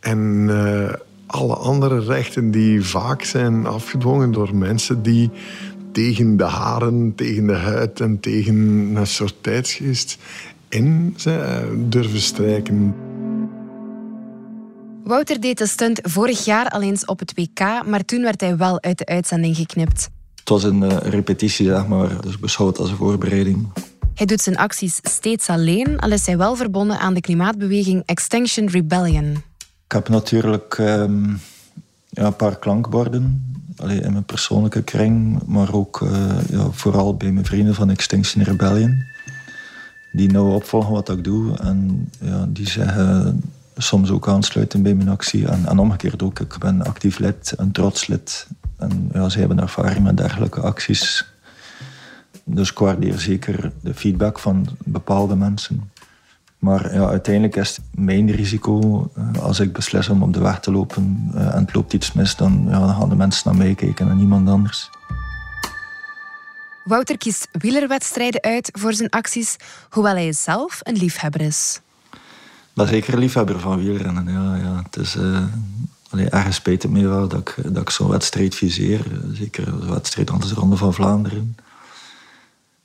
En 0.00 0.46
uh, 0.50 0.92
alle 1.26 1.54
andere 1.54 2.00
rechten 2.00 2.50
die 2.50 2.84
vaak 2.84 3.22
zijn 3.22 3.66
afgedwongen 3.66 4.32
door 4.32 4.54
mensen 4.54 5.02
die 5.02 5.30
tegen 5.92 6.36
de 6.36 6.44
haren, 6.44 7.12
tegen 7.14 7.46
de 7.46 7.54
huid 7.54 8.00
en 8.00 8.20
tegen 8.20 8.56
een 8.94 9.06
soort 9.06 9.34
tijdsgeest 9.40 10.18
in 10.68 11.16
durven 11.88 12.20
strijken. 12.20 12.94
Wouter 15.04 15.40
deed 15.40 15.58
de 15.58 15.66
stunt 15.66 16.00
vorig 16.02 16.44
jaar 16.44 16.68
al 16.68 16.82
eens 16.82 17.04
op 17.04 17.18
het 17.18 17.32
WK, 17.34 17.86
maar 17.86 18.04
toen 18.04 18.22
werd 18.22 18.40
hij 18.40 18.56
wel 18.56 18.82
uit 18.82 18.98
de 18.98 19.06
uitzending 19.06 19.56
geknipt. 19.56 20.08
Het 20.38 20.48
was 20.48 20.62
een 20.62 20.82
uh, 20.82 20.96
repetitie, 20.96 21.66
zeg 21.66 21.86
maar, 21.86 22.20
dus 22.20 22.38
beschouwd 22.38 22.78
als 22.78 22.90
een 22.90 22.96
voorbereiding. 22.96 23.68
Hij 24.14 24.26
doet 24.26 24.40
zijn 24.40 24.56
acties 24.56 24.98
steeds 25.02 25.48
alleen, 25.48 25.98
al 25.98 26.10
is 26.10 26.26
hij 26.26 26.36
wel 26.36 26.56
verbonden 26.56 26.98
aan 26.98 27.14
de 27.14 27.20
klimaatbeweging 27.20 28.02
Extinction 28.04 28.68
Rebellion. 28.68 29.42
Ik 29.88 29.94
heb 29.94 30.08
natuurlijk 30.08 30.78
um, 30.78 31.40
ja, 32.08 32.24
een 32.24 32.36
paar 32.36 32.58
klankborden 32.58 33.52
in 33.76 34.12
mijn 34.12 34.24
persoonlijke 34.24 34.82
kring, 34.82 35.42
maar 35.46 35.72
ook 35.74 36.00
uh, 36.00 36.48
ja, 36.50 36.70
vooral 36.70 37.16
bij 37.16 37.32
mijn 37.32 37.44
vrienden 37.44 37.74
van 37.74 37.90
Extinction 37.90 38.44
Rebellion. 38.44 39.04
Die 40.12 40.32
nou 40.32 40.54
opvolgen 40.54 40.92
wat 40.92 41.08
ik 41.08 41.24
doe 41.24 41.56
en 41.56 42.08
ja, 42.20 42.46
die 42.48 42.68
zeggen 42.68 43.42
soms 43.76 44.10
ook 44.10 44.28
aansluiten 44.28 44.82
bij 44.82 44.94
mijn 44.94 45.08
actie. 45.08 45.48
En, 45.48 45.66
en 45.66 45.78
omgekeerd 45.78 46.22
ook, 46.22 46.40
ik 46.40 46.58
ben 46.58 46.82
actief 46.82 47.18
lid, 47.18 47.54
een 47.56 47.72
trots 47.72 48.06
lid 48.06 48.46
En 48.76 49.10
ja, 49.12 49.28
ze 49.28 49.38
hebben 49.38 49.60
ervaring 49.60 50.04
met 50.04 50.16
dergelijke 50.16 50.60
acties. 50.60 51.32
Dus 52.44 52.70
ik 52.70 52.78
waardeer 52.78 53.18
zeker 53.18 53.72
de 53.80 53.94
feedback 53.94 54.38
van 54.38 54.68
bepaalde 54.84 55.36
mensen. 55.36 55.90
Maar 56.58 56.94
ja, 56.94 57.06
uiteindelijk 57.08 57.56
is 57.56 57.76
het 57.76 57.84
mijn 57.94 58.30
risico. 58.30 59.10
eh, 59.16 59.42
Als 59.42 59.60
ik 59.60 59.72
beslis 59.72 60.08
om 60.08 60.22
op 60.22 60.32
de 60.32 60.40
weg 60.40 60.60
te 60.60 60.72
lopen 60.72 61.30
eh, 61.34 61.54
en 61.54 61.60
het 61.64 61.74
loopt 61.74 61.92
iets 61.92 62.12
mis, 62.12 62.36
dan, 62.36 62.64
ja, 62.68 62.78
dan 62.78 62.94
gaan 62.94 63.08
de 63.08 63.14
mensen 63.16 63.42
naar 63.50 63.58
mij 63.58 63.74
kijken 63.74 64.08
en 64.10 64.16
niemand 64.16 64.48
anders. 64.48 64.90
Wouter 66.84 67.18
kiest 67.18 67.48
wielerwedstrijden 67.52 68.42
uit 68.42 68.70
voor 68.72 68.92
zijn 68.92 69.10
acties, 69.10 69.56
hoewel 69.90 70.14
hij 70.14 70.32
zelf 70.32 70.80
een 70.82 70.96
liefhebber 70.96 71.40
is. 71.40 71.80
Ik 72.12 72.84
ben 72.84 72.88
zeker 72.88 73.12
een 73.12 73.18
liefhebber 73.18 73.60
van 73.60 73.78
wielrennen. 73.78 74.32
Ja, 74.32 74.54
ja. 74.56 74.82
Het 74.82 74.96
is, 74.96 75.16
eh 75.16 75.42
allee, 76.10 76.28
ergens 76.28 76.56
spijt 76.56 76.82
het 76.82 76.92
me 76.92 77.08
wel 77.08 77.28
dat 77.28 77.40
ik, 77.40 77.54
dat 77.74 77.82
ik 77.82 77.90
zo'n 77.90 78.08
wedstrijd 78.08 78.54
viseer. 78.54 79.00
Zeker 79.32 79.68
een 79.68 79.90
wedstrijd 79.90 80.30
als 80.30 80.48
de 80.48 80.54
Ronde 80.54 80.76
van 80.76 80.94
Vlaanderen. 80.94 81.56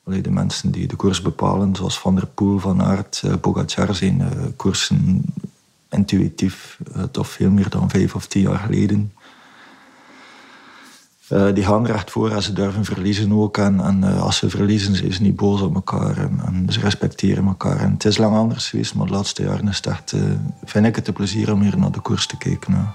De 0.05 0.31
mensen 0.31 0.71
die 0.71 0.87
de 0.87 0.95
koers 0.95 1.21
bepalen, 1.21 1.75
zoals 1.75 1.99
Van 1.99 2.15
der 2.15 2.27
Poel, 2.27 2.59
Van 2.59 2.81
Aert, 2.83 3.21
eh, 3.25 3.33
Pogacar, 3.41 3.95
zijn 3.95 4.21
eh, 4.21 4.27
koersen 4.55 5.21
intuïtief. 5.89 6.79
eh, 6.93 7.03
toch 7.03 7.27
veel 7.27 7.51
meer 7.51 7.69
dan 7.69 7.89
vijf 7.89 8.15
of 8.15 8.27
tien 8.27 8.41
jaar 8.41 8.59
geleden. 8.59 9.13
Die 11.53 11.63
gaan 11.63 11.87
er 11.87 11.95
echt 11.95 12.11
voor 12.11 12.31
en 12.31 12.43
ze 12.43 12.53
durven 12.53 12.85
verliezen 12.85 13.33
ook. 13.33 13.57
En, 13.57 14.03
als 14.03 14.37
ze 14.37 14.49
verliezen, 14.49 14.95
zijn 14.95 15.13
ze 15.13 15.21
niet 15.21 15.35
boos 15.35 15.61
op 15.61 15.75
elkaar. 15.75 16.17
En, 16.17 16.41
en 16.45 16.65
ze 16.69 16.79
respecteren 16.79 17.45
elkaar. 17.45 17.79
En 17.79 17.91
het 17.91 18.05
is 18.05 18.17
lang 18.17 18.35
anders 18.35 18.69
geweest, 18.69 18.95
maar 18.95 19.05
de 19.05 19.11
laatste 19.11 19.43
jaren 19.43 19.67
is 19.67 19.81
vind 20.63 20.85
ik 20.85 20.95
het 20.95 21.07
een 21.07 21.13
plezier 21.13 21.53
om 21.53 21.61
hier 21.61 21.77
naar 21.77 21.91
de 21.91 21.99
koers 21.99 22.25
te 22.27 22.37
kijken. 22.37 22.93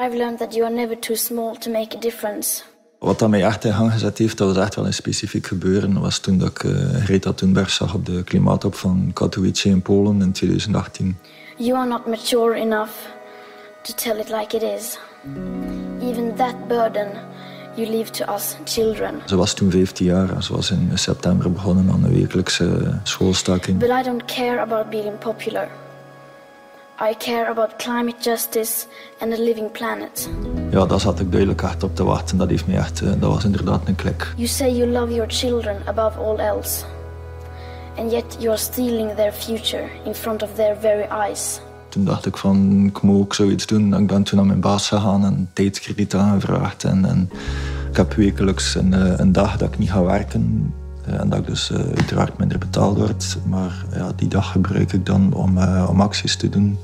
I've 0.00 0.16
learned 0.16 0.38
that 0.38 0.54
you 0.54 0.64
are 0.64 0.74
never 0.74 0.98
too 0.98 1.16
small 1.16 1.56
to 1.56 1.70
make 1.70 1.96
a 1.96 2.00
difference. 2.00 2.62
Wat 2.98 3.18
dat 3.18 3.28
mij 3.28 3.44
echt 3.44 3.64
in 3.64 3.72
gang 3.72 3.92
gezet 3.92 4.18
heeft, 4.18 4.38
dat 4.38 4.54
was 4.54 4.64
echt 4.64 4.74
wel 4.74 4.86
een 4.86 4.94
specifiek 4.94 5.46
gebeuren. 5.46 6.00
Was 6.00 6.18
toen 6.18 6.38
dat 6.38 6.48
ik 6.48 6.62
uh, 6.62 6.94
Greta 6.94 7.32
Thunberg 7.32 7.70
zag 7.70 7.94
op 7.94 8.06
de 8.06 8.24
klimaattop 8.24 8.74
van 8.74 9.10
Katowice 9.12 9.68
in 9.68 9.82
Polen 9.82 10.22
in 10.22 10.32
2018. 10.32 11.16
You 11.56 11.78
are 11.78 11.88
not 11.88 12.06
mature 12.06 12.54
enough 12.54 12.90
to 13.82 13.94
tell 13.94 14.18
it 14.18 14.28
like 14.30 14.56
it 14.56 14.62
is. 14.62 14.98
Even 16.00 16.36
that 16.36 16.68
burden 16.68 17.08
you 17.74 17.90
leave 17.90 18.10
to 18.10 18.34
us 18.34 18.56
children. 18.64 19.20
Ze 19.26 19.36
was 19.36 19.54
toen 19.54 19.70
15 19.70 20.06
jaar 20.06 20.34
en 20.34 20.42
ze 20.42 20.52
was 20.52 20.70
in 20.70 20.90
september 20.94 21.52
begonnen 21.52 21.90
aan 21.90 22.04
een 22.04 22.12
wekelijkse 22.12 22.98
schoolstaking. 23.02 23.78
But 23.78 23.88
I 23.88 24.02
don't 24.02 24.24
care 24.24 24.60
about 24.60 24.90
being 24.90 25.18
popular. 25.18 25.68
I 27.00 27.14
care 27.18 27.48
about 27.48 27.76
climate 27.76 28.16
justice 28.20 28.86
and 29.20 29.32
a 29.32 29.36
living 29.36 29.70
planet. 29.72 30.28
Ja, 30.70 30.86
daar 30.86 31.00
zat 31.00 31.20
ik 31.20 31.30
duidelijk 31.30 31.62
echt 31.62 31.82
op 31.82 31.96
te 31.96 32.04
wachten. 32.04 32.38
Dat, 32.38 32.48
heeft 32.48 32.66
mij 32.66 32.76
echt, 32.76 33.00
eh, 33.00 33.08
dat 33.08 33.32
was 33.32 33.44
inderdaad 33.44 33.80
een 33.84 33.94
klik. 33.94 34.32
You 34.36 34.48
say 34.48 34.76
you 34.76 34.90
love 34.90 35.14
your 35.14 35.30
children 35.30 35.76
above 35.86 36.18
all 36.18 36.36
else. 36.36 36.84
And 37.96 38.10
yet 38.10 38.36
you 38.38 38.48
are 38.48 38.58
stealing 38.58 39.14
their 39.14 39.32
future 39.32 39.84
in 40.04 40.14
front 40.14 40.42
of 40.42 40.54
their 40.54 40.76
very 40.80 41.06
eyes. 41.10 41.60
Toen 41.88 42.04
dacht 42.04 42.26
ik 42.26 42.36
van, 42.36 42.84
ik 42.86 43.02
moet 43.02 43.20
ook 43.20 43.34
zoiets 43.34 43.66
doen. 43.66 43.94
Ik 43.94 44.06
ben 44.06 44.22
toen 44.22 44.38
naar 44.38 44.46
mijn 44.46 44.60
baas 44.60 44.88
gegaan 44.88 45.24
en 45.24 45.50
tijdskrediet 45.52 46.14
aangevraagd. 46.14 46.84
En, 46.84 47.04
en 47.04 47.30
ik 47.90 47.96
heb 47.96 48.14
wekelijks 48.14 48.74
een, 48.74 48.94
eh, 48.94 49.12
een 49.16 49.32
dag 49.32 49.56
dat 49.56 49.68
ik 49.68 49.78
niet 49.78 49.90
ga 49.90 50.02
werken. 50.02 50.74
Eh, 51.08 51.20
En 51.20 51.28
dat 51.28 51.38
ik 51.38 51.46
dus 51.46 51.70
eh, 51.70 51.78
uiteraard 51.78 52.38
minder 52.38 52.58
betaald 52.58 52.96
word. 52.98 53.38
Maar 53.46 53.84
ja, 53.94 54.12
die 54.16 54.28
dag 54.28 54.52
gebruik 54.52 54.92
ik 54.92 55.06
dan 55.06 55.32
om, 55.32 55.58
eh, 55.58 55.86
om 55.88 56.00
acties 56.00 56.36
te 56.36 56.48
doen. 56.48 56.78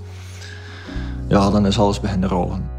Ja, 1.28 1.50
dan 1.50 1.66
is 1.66 1.78
alles 1.78 2.00
beginnen 2.00 2.28
rollen. 2.28 2.71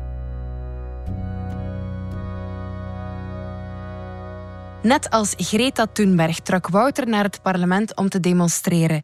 Net 4.81 5.09
als 5.09 5.33
Greta 5.37 5.85
Thunberg 5.93 6.39
trok 6.39 6.67
Wouter 6.67 7.07
naar 7.07 7.23
het 7.23 7.41
parlement 7.41 7.95
om 7.95 8.09
te 8.09 8.19
demonstreren. 8.19 9.03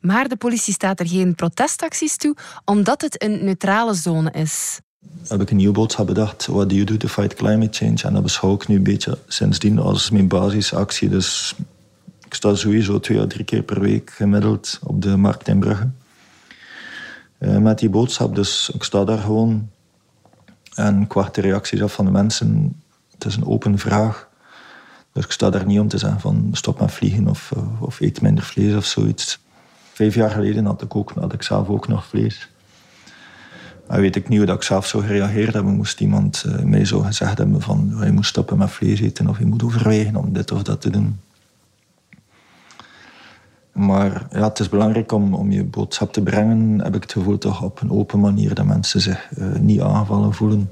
Maar 0.00 0.28
de 0.28 0.36
politie 0.36 0.72
staat 0.72 1.00
er 1.00 1.08
geen 1.08 1.34
protestacties 1.34 2.16
toe, 2.16 2.36
omdat 2.64 3.00
het 3.00 3.22
een 3.22 3.44
neutrale 3.44 3.94
zone 3.94 4.30
is. 4.30 4.80
heb 5.28 5.40
ik 5.40 5.50
een 5.50 5.56
nieuwe 5.56 5.72
boodschap 5.72 6.06
bedacht. 6.06 6.46
What 6.46 6.68
do 6.68 6.74
you 6.74 6.86
do 6.86 6.96
to 6.96 7.08
fight 7.08 7.34
climate 7.34 7.84
change? 7.84 8.02
En 8.02 8.12
dat 8.12 8.22
beschouw 8.22 8.54
ik 8.54 8.68
nu 8.68 8.76
een 8.76 8.82
beetje 8.82 9.18
sindsdien 9.26 9.78
als 9.78 10.10
mijn 10.10 10.28
basisactie. 10.28 11.08
Dus 11.08 11.54
ik 12.26 12.34
sta 12.34 12.54
sowieso 12.54 13.00
twee 13.00 13.20
à 13.20 13.26
drie 13.26 13.44
keer 13.44 13.62
per 13.62 13.80
week 13.80 14.10
gemiddeld 14.10 14.78
op 14.82 15.02
de 15.02 15.16
markt 15.16 15.48
in 15.48 15.60
Brugge. 15.60 15.88
Eh, 17.38 17.56
met 17.56 17.78
die 17.78 17.90
boodschap, 17.90 18.34
dus 18.34 18.70
ik 18.74 18.82
sta 18.82 19.04
daar 19.04 19.18
gewoon. 19.18 19.70
En 20.74 21.02
ik 21.02 21.12
wacht 21.12 21.34
de 21.34 21.40
reacties 21.40 21.82
af 21.82 21.92
van 21.92 22.04
de 22.04 22.10
mensen. 22.10 22.80
Het 23.12 23.24
is 23.24 23.36
een 23.36 23.46
open 23.46 23.78
vraag. 23.78 24.28
Dus 25.12 25.24
ik 25.24 25.30
sta 25.32 25.50
daar 25.50 25.66
niet 25.66 25.80
om 25.80 25.88
te 25.88 25.98
zeggen 25.98 26.20
van 26.20 26.48
stop 26.52 26.80
met 26.80 26.92
vliegen 26.92 27.28
of, 27.28 27.52
eh, 27.56 27.82
of 27.82 28.00
eet 28.00 28.20
minder 28.20 28.44
vlees 28.44 28.74
of 28.74 28.84
zoiets. 28.84 29.38
Vijf 29.92 30.14
jaar 30.14 30.30
geleden 30.30 30.64
had 30.64 30.82
ik, 30.82 30.96
ook, 30.96 31.12
had 31.20 31.32
ik 31.32 31.42
zelf 31.42 31.68
ook 31.68 31.88
nog 31.88 32.06
vlees. 32.06 32.48
En 33.86 34.00
weet 34.00 34.16
ik 34.16 34.28
niet 34.28 34.38
hoe 34.38 34.52
ik 34.52 34.62
zelf 34.62 34.86
zou 34.86 35.04
gereageerd 35.04 35.54
hebben. 35.54 35.74
Moest 35.74 36.00
iemand 36.00 36.44
eh, 36.46 36.62
mij 36.62 36.84
zo 36.84 37.00
gezegd 37.00 37.38
hebben 37.38 37.60
van 37.60 37.96
je 38.04 38.12
moet 38.12 38.26
stoppen 38.26 38.58
met 38.58 38.70
vlees 38.70 39.00
eten 39.00 39.28
of 39.28 39.38
je 39.38 39.46
moet 39.46 39.62
overwegen 39.62 40.16
om 40.16 40.32
dit 40.32 40.52
of 40.52 40.62
dat 40.62 40.80
te 40.80 40.90
doen. 40.90 41.20
Maar 43.78 44.26
ja, 44.30 44.42
het 44.48 44.58
is 44.58 44.68
belangrijk 44.68 45.12
om, 45.12 45.34
om 45.34 45.50
je 45.50 45.64
boodschap 45.64 46.12
te 46.12 46.22
brengen, 46.22 46.80
heb 46.80 46.94
ik 46.94 47.02
het 47.02 47.12
gevoel, 47.12 47.38
toch 47.38 47.62
op 47.62 47.80
een 47.80 47.90
open 47.90 48.20
manier 48.20 48.54
dat 48.54 48.64
mensen 48.64 49.00
zich 49.00 49.28
eh, 49.36 49.46
niet 49.60 49.80
aangevallen 49.80 50.34
voelen. 50.34 50.70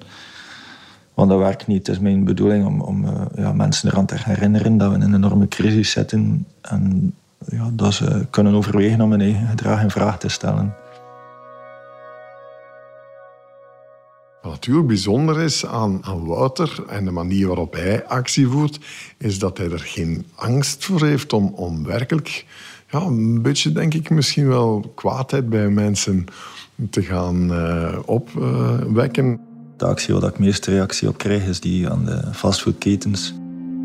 Want 1.14 1.28
dat 1.28 1.38
werkt 1.38 1.66
niet. 1.66 1.86
Het 1.86 1.96
is 1.96 2.02
mijn 2.02 2.24
bedoeling 2.24 2.66
om, 2.66 2.80
om 2.80 3.04
eh, 3.04 3.12
ja, 3.34 3.52
mensen 3.52 3.90
eraan 3.90 4.06
te 4.06 4.14
herinneren 4.18 4.76
dat 4.76 4.88
we 4.88 4.94
in 4.94 5.02
een 5.02 5.14
enorme 5.14 5.48
crisis 5.48 5.90
zitten 5.90 6.46
en 6.60 7.14
ja, 7.48 7.70
dat 7.72 7.94
ze 7.94 8.26
kunnen 8.30 8.54
overwegen 8.54 9.00
om 9.00 9.10
hun 9.10 9.20
eigen 9.20 9.46
gedrag 9.46 9.82
in 9.82 9.90
vraag 9.90 10.18
te 10.18 10.28
stellen. 10.28 10.74
Wat 14.42 14.52
natuurlijk 14.52 14.86
bijzonder 14.86 15.40
is 15.40 15.66
aan, 15.66 16.04
aan 16.04 16.26
Wouter 16.26 16.84
en 16.88 17.04
de 17.04 17.10
manier 17.10 17.46
waarop 17.46 17.72
hij 17.72 18.06
actie 18.06 18.46
voert, 18.46 18.80
is 19.18 19.38
dat 19.38 19.58
hij 19.58 19.70
er 19.70 19.78
geen 19.78 20.26
angst 20.34 20.84
voor 20.84 21.04
heeft 21.04 21.32
om, 21.32 21.52
om 21.54 21.84
werkelijk 21.84 22.44
ja, 22.90 23.00
een 23.00 23.42
beetje, 23.42 23.72
denk 23.72 23.94
ik, 23.94 24.10
misschien 24.10 24.48
wel 24.48 24.92
kwaadheid 24.94 25.48
bij 25.48 25.68
mensen 25.68 26.24
te 26.90 27.02
gaan 27.02 27.50
uh, 27.52 27.98
opwekken. 28.04 29.40
de 29.76 29.84
actie 29.84 30.14
waar 30.14 30.30
ik 30.30 30.38
meeste 30.38 30.70
reactie 30.70 31.08
op 31.08 31.18
krijg, 31.18 31.46
is 31.46 31.60
die 31.60 31.90
aan 31.90 32.04
de 32.04 32.22
fastfoodketens. 32.32 33.34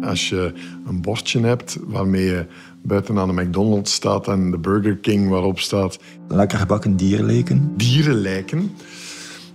Als 0.01 0.29
je 0.29 0.53
een 0.87 1.01
bordje 1.01 1.39
hebt 1.39 1.77
waarmee 1.87 2.23
je 2.23 2.45
buiten 2.83 3.19
aan 3.19 3.35
de 3.35 3.41
McDonald's 3.41 3.93
staat 3.93 4.27
en 4.27 4.51
de 4.51 4.57
Burger 4.57 4.97
King 4.97 5.29
waarop 5.29 5.59
staat... 5.59 5.99
Lekker 6.27 6.57
gebakken 6.57 6.95
dierenlijken. 6.95 7.73
Dierenlijken. 7.77 8.71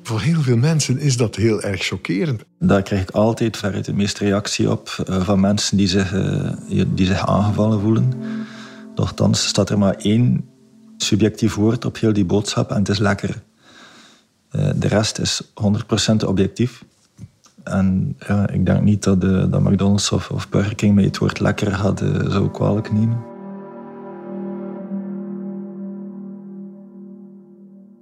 Voor 0.02 0.20
heel 0.20 0.40
veel 0.40 0.56
mensen 0.56 0.98
is 0.98 1.16
dat 1.16 1.36
heel 1.36 1.62
erg 1.62 1.82
chockerend. 1.82 2.44
Daar 2.58 2.82
krijg 2.82 3.02
ik 3.02 3.10
altijd 3.10 3.56
veruit 3.56 3.84
de 3.84 3.94
meeste 3.94 4.24
reactie 4.24 4.70
op 4.70 5.04
uh, 5.08 5.22
van 5.22 5.40
mensen 5.40 5.76
die 5.76 5.88
zich, 5.88 6.14
uh, 6.14 6.50
die 6.94 7.06
zich 7.06 7.26
aangevallen 7.26 7.80
voelen. 7.80 8.12
Nochtans 8.96 9.46
staat 9.46 9.70
er 9.70 9.78
maar 9.78 9.94
één 9.94 10.48
subjectief 10.96 11.54
woord 11.54 11.84
op 11.84 11.98
heel 11.98 12.12
die 12.12 12.24
boodschap 12.24 12.70
en 12.70 12.78
het 12.78 12.88
is 12.88 12.98
lekker. 12.98 13.42
Uh, 14.52 14.70
de 14.76 14.88
rest 14.88 15.18
is 15.18 15.42
100% 15.42 16.16
objectief. 16.26 16.84
En 17.64 18.16
ja, 18.26 18.48
ik 18.48 18.66
denk 18.66 18.82
niet 18.82 19.02
dat, 19.02 19.20
de, 19.20 19.48
dat 19.48 19.60
McDonald's 19.60 20.10
of, 20.10 20.30
of 20.30 20.48
Burger 20.48 20.74
King 20.74 20.94
mij 20.94 21.04
het 21.04 21.18
woord 21.18 21.40
lekker 21.40 21.72
had 21.72 21.98
zo 22.30 22.48
kwalijk 22.48 22.92
nemen. 22.92 23.24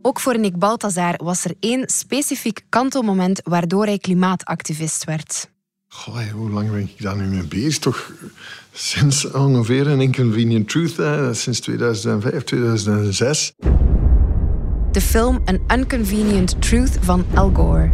Ook 0.02 0.20
voor 0.20 0.38
Nick 0.38 0.58
Balthazar 0.58 1.14
was 1.22 1.44
er 1.44 1.54
één 1.60 1.88
specifiek 1.88 2.64
kantelmoment 2.68 3.40
waardoor 3.44 3.84
hij 3.84 3.98
klimaatactivist 3.98 5.04
werd. 5.04 5.52
Goh, 5.88 6.30
hoe 6.32 6.50
lang 6.50 6.70
ben 6.70 6.80
ik 6.80 7.02
daar 7.02 7.16
nu 7.16 7.24
mee 7.24 7.46
bezig? 7.46 7.78
Toch 7.78 8.12
sinds 8.74 9.30
ongeveer 9.30 9.86
een 9.86 10.00
Inconvenient 10.00 10.68
Truth, 10.68 10.98
eh, 10.98 11.32
sinds 11.32 11.60
2005, 11.60 12.42
2006. 12.42 13.52
De 14.92 15.00
film 15.00 15.42
An 15.44 15.60
Inconvenient 15.68 16.62
Truth 16.62 16.98
van 17.00 17.24
Al 17.34 17.50
Gore. 17.54 17.90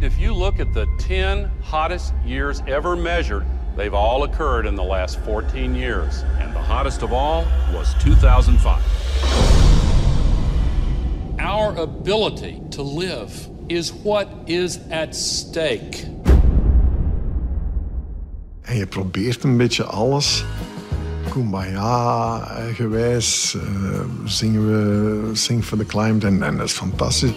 If 0.00 0.18
you 0.18 0.36
look 0.36 0.60
at 0.60 0.72
the 0.72 0.86
10 0.96 1.50
hottest 1.60 2.12
years 2.24 2.60
ever 2.64 2.96
measured, 2.96 3.44
they've 3.76 3.96
all 3.96 4.22
occurred 4.22 4.66
in 4.66 4.74
the 4.74 4.84
last 4.84 5.18
14 5.24 5.74
years. 5.74 6.24
And 6.38 6.52
the 6.52 6.62
hottest 6.72 7.02
of 7.02 7.12
all 7.12 7.44
was 7.74 7.94
2005. 8.02 8.78
Our 11.38 11.76
ability 11.76 12.62
to 12.70 12.82
live 12.82 13.48
is 13.68 13.92
what 13.92 14.28
is 14.46 14.78
at 14.90 15.14
stake. 15.14 16.04
En 18.70 18.76
je 18.76 18.86
probeert 18.86 19.44
een 19.44 19.56
beetje 19.56 19.84
alles 19.84 20.44
Kumbaya 21.30 22.40
eh, 22.56 22.78
uh, 22.80 23.60
zingen 24.24 24.66
we 24.66 25.30
Sing 25.32 25.64
for 25.64 25.78
the 25.78 25.86
Climate 25.86 26.26
en, 26.26 26.42
en 26.42 26.56
dat 26.56 26.66
is 26.66 26.72
fantastisch. 26.72 27.32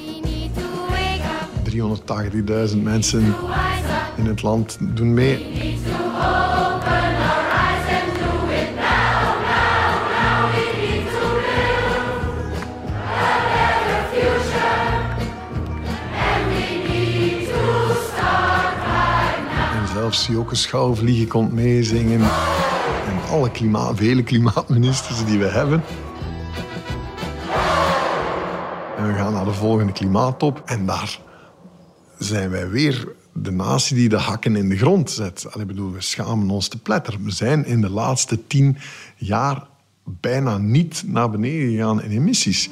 380.000 2.71 2.77
mensen 2.77 3.35
in 4.17 4.25
het 4.25 4.41
land 4.41 4.77
doen 4.79 5.13
mee. 5.13 5.77
Zelfs 20.13 20.27
Joke 20.27 20.55
Schouwvliegen 20.55 21.27
komt 21.27 21.53
meezingen. 21.53 22.21
En 23.07 23.29
alle 23.29 23.51
klimaat, 23.51 23.97
vele 23.97 24.23
klimaatministers 24.23 25.25
die 25.25 25.39
we 25.39 25.45
hebben. 25.45 25.83
En 28.97 29.07
we 29.07 29.13
gaan 29.13 29.33
naar 29.33 29.45
de 29.45 29.53
volgende 29.53 29.91
klimaattop. 29.91 30.61
En 30.65 30.85
daar 30.85 31.19
zijn 32.17 32.49
wij 32.49 32.69
weer 32.69 33.07
de 33.33 33.51
natie 33.51 33.95
die 33.95 34.09
de 34.09 34.17
hakken 34.17 34.55
in 34.55 34.69
de 34.69 34.77
grond 34.77 35.11
zet. 35.11 35.47
Allee, 35.51 35.65
bedoel, 35.65 35.91
we 35.91 36.01
schamen 36.01 36.49
ons 36.49 36.67
te 36.67 36.77
pletter. 36.77 37.17
We 37.23 37.31
zijn 37.31 37.65
in 37.65 37.81
de 37.81 37.89
laatste 37.89 38.47
tien 38.47 38.77
jaar 39.15 39.67
bijna 40.03 40.57
niet 40.57 41.03
naar 41.05 41.29
beneden 41.29 41.69
gegaan 41.69 42.03
in 42.03 42.11
emissies. 42.11 42.69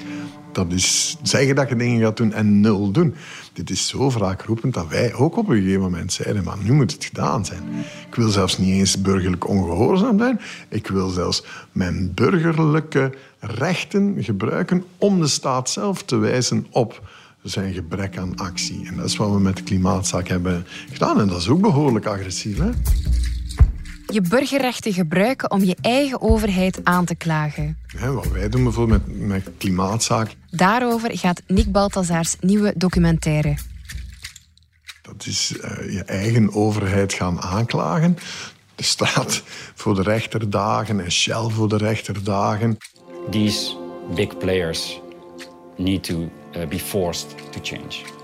Dat 0.52 0.72
is 0.72 1.18
zeggen 1.24 1.56
dat 1.56 1.70
je 1.70 1.76
dingen 1.76 2.02
gaat 2.02 2.18
doen 2.18 2.34
en 2.34 2.60
nul 2.60 2.92
doen. 2.92 3.16
Dit 3.54 3.70
is 3.70 3.88
zo 3.88 4.12
roepend 4.46 4.74
dat 4.74 4.88
wij 4.88 5.14
ook 5.14 5.38
op 5.38 5.50
een 5.50 5.62
gegeven 5.62 5.82
moment 5.82 6.14
zeiden, 6.14 6.44
maar 6.44 6.58
nu 6.64 6.72
moet 6.72 6.92
het 6.92 7.06
gedaan 7.06 7.46
zijn. 7.46 7.64
Ik 8.08 8.16
wil 8.16 8.30
zelfs 8.30 8.58
niet 8.58 8.74
eens 8.74 9.02
burgerlijk 9.02 9.48
ongehoorzaam 9.48 10.18
zijn. 10.18 10.40
Ik 10.70 10.88
wil 10.88 11.10
zelfs 11.10 11.44
mijn 11.72 12.14
burgerlijke 12.14 13.14
rechten 13.40 14.16
gebruiken 14.20 14.84
om 14.98 15.22
de 15.22 15.28
staat 15.28 15.70
zelf 15.70 16.04
te 16.04 16.16
wijzen 16.16 16.66
op 16.70 17.02
zijn 17.44 17.74
gebrek 17.74 18.18
aan 18.18 18.36
actie. 18.36 18.88
En 18.88 18.96
dat 18.96 19.06
is 19.06 19.16
wat 19.16 19.32
we 19.32 19.40
met 19.40 19.58
de 19.58 19.64
klimaatzaak 19.64 20.28
hebben 20.28 20.66
gedaan. 20.92 21.20
En 21.20 21.28
dat 21.28 21.42
is 21.42 21.50
ook 21.50 21.62
behoorlijk 21.62 22.06
agressief. 22.06 22.58
Hè? 22.58 22.70
Je 24.06 24.22
burgerrechten 24.22 24.94
gebruiken 24.94 25.52
om 25.52 25.64
je 25.64 25.76
eigen 25.82 26.22
overheid 26.22 26.80
aan 26.84 27.06
te 27.06 27.16
klagen. 27.16 27.78
Ja, 28.00 28.12
wat 28.12 28.28
wij 28.28 28.50
doen 28.50 28.64
bijvoorbeeld 28.64 29.08
met, 29.08 29.20
met 29.20 29.50
klimaatzaak. 29.58 30.36
Daarover 30.50 31.18
gaat 31.18 31.42
Nick 31.48 31.72
Balthazars 31.72 32.36
nieuwe 32.40 32.74
documentaire. 32.76 33.58
Dat 35.02 35.26
is 35.26 35.54
uh, 35.58 35.94
je 35.94 36.04
eigen 36.04 36.54
overheid 36.54 37.14
gaan 37.14 37.42
aanklagen. 37.42 38.18
De 38.76 38.84
staat 38.84 39.44
voor 39.76 39.96
de 39.96 40.02
rechterdagen 40.02 41.00
en 41.00 41.12
Shell 41.12 41.50
voor 41.50 41.70
de 41.70 41.78
rechterdagen. 41.78 42.78
These 43.30 43.76
big 44.16 44.38
players 44.38 45.00
need 45.78 46.04
to 46.04 46.30
uh, 46.58 46.68
be 46.68 46.80
forced 46.80 47.28
to 47.52 47.60
change. 47.62 48.21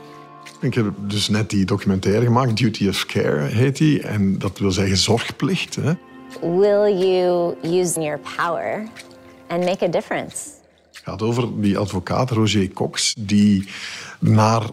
Ik 0.60 0.74
heb 0.74 0.94
dus 0.98 1.30
net 1.30 1.50
die 1.50 1.66
documentaire 1.66 2.26
gemaakt, 2.26 2.58
Duty 2.58 2.88
of 2.88 3.06
Care 3.06 3.42
heet 3.42 3.78
die. 3.78 4.02
En 4.02 4.40
dat 4.40 4.60
wil 4.60 4.72
zeggen 4.72 4.98
zorgplicht. 4.98 5.76
Hè? 5.76 5.94
Will 6.42 6.98
you 6.98 7.56
use 7.62 8.00
your 8.00 8.20
power 8.38 8.88
and 9.48 9.64
make 9.64 9.86
a 9.86 9.88
difference? 9.88 10.38
Het 10.92 11.02
gaat 11.04 11.22
over 11.22 11.62
die 11.62 11.78
advocaat 11.78 12.32
Roger 12.32 12.70
Cox, 12.74 13.14
die 13.20 13.68
naar 14.20 14.64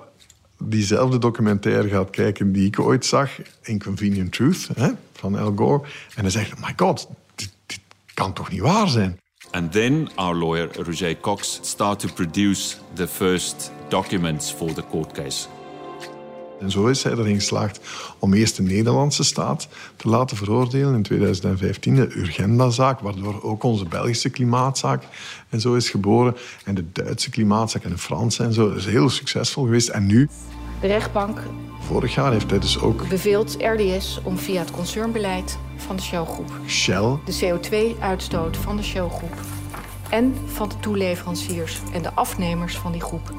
diezelfde 0.58 1.18
documentaire 1.18 1.88
gaat 1.88 2.10
kijken 2.10 2.52
die 2.52 2.66
ik 2.66 2.80
ooit 2.80 3.06
zag, 3.06 3.30
Inconvenient 3.62 4.32
Truth, 4.32 4.68
hè, 4.74 4.90
van 5.12 5.38
Al 5.38 5.52
Gore. 5.56 5.82
En 6.14 6.22
hij 6.22 6.30
zegt, 6.30 6.58
my 6.60 6.72
god, 6.76 7.08
dit, 7.34 7.52
dit 7.66 7.80
kan 8.14 8.32
toch 8.32 8.50
niet 8.50 8.60
waar 8.60 8.88
zijn? 8.88 9.20
And 9.50 9.72
then 9.72 10.08
our 10.14 10.36
lawyer, 10.36 10.68
Roger 10.82 11.16
Cox, 11.20 11.58
start 11.62 11.98
to 11.98 12.08
produce 12.14 12.76
the 12.92 13.08
first 13.08 13.70
documents 13.88 14.50
for 14.50 14.72
the 14.72 14.82
court 14.90 15.12
case. 15.12 15.46
En 16.64 16.70
zo 16.70 16.86
is 16.86 17.02
hij 17.02 17.12
erin 17.12 17.34
geslaagd 17.34 17.80
om 18.18 18.34
eerst 18.34 18.56
de 18.56 18.62
Nederlandse 18.62 19.24
staat 19.24 19.68
te 19.96 20.08
laten 20.08 20.36
veroordelen 20.36 20.94
in 20.94 21.02
2015, 21.02 21.94
de 21.94 22.16
Urgenda-zaak, 22.16 23.00
waardoor 23.00 23.42
ook 23.42 23.62
onze 23.62 23.84
Belgische 23.84 24.30
klimaatzaak 24.30 25.02
en 25.48 25.60
zo 25.60 25.74
is 25.74 25.90
geboren. 25.90 26.36
En 26.64 26.74
de 26.74 26.84
Duitse 26.92 27.30
klimaatzaak 27.30 27.84
en 27.84 27.90
de 27.90 27.98
Franse 27.98 28.42
en 28.42 28.52
zo. 28.52 28.68
Dat 28.68 28.76
is 28.76 28.86
heel 28.86 29.08
succesvol 29.08 29.64
geweest. 29.64 29.88
En 29.88 30.06
nu... 30.06 30.28
De 30.80 30.86
rechtbank... 30.86 31.38
Vorig 31.80 32.14
jaar 32.14 32.32
heeft 32.32 32.50
hij 32.50 32.58
dus 32.58 32.80
ook... 32.80 33.08
Beveelt 33.08 33.56
RDS 33.58 34.20
om 34.22 34.38
via 34.38 34.60
het 34.60 34.70
concernbeleid 34.70 35.58
van 35.76 35.96
de 35.96 36.02
Shell-groep... 36.02 36.50
Shell... 36.66 37.16
De 37.24 37.38
CO2-uitstoot 37.40 38.56
van 38.56 38.76
de 38.76 38.82
Shell-groep... 38.82 39.34
en 40.10 40.34
van 40.46 40.68
de 40.68 40.74
toeleveranciers 40.80 41.78
en 41.92 42.02
de 42.02 42.12
afnemers 42.12 42.76
van 42.78 42.92
die 42.92 43.00
groep... 43.00 43.32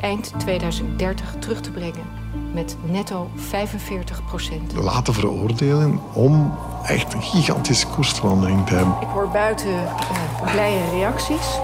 eind 0.00 0.32
2030 0.38 1.36
terug 1.38 1.60
te 1.60 1.70
brengen 1.70 2.27
met 2.58 2.76
netto 2.90 3.30
45 3.36 4.24
procent. 4.24 4.72
Laten 4.72 5.14
veroordelen 5.14 6.00
om 6.14 6.58
echt 6.84 7.12
een 7.12 7.22
gigantische 7.22 7.86
koersverandering 7.86 8.66
te 8.66 8.74
hebben. 8.74 8.94
Ik 9.00 9.06
hoor 9.06 9.28
buiten 9.28 9.70
uh, 9.70 10.52
blije 10.52 10.90
reacties. 10.90 11.58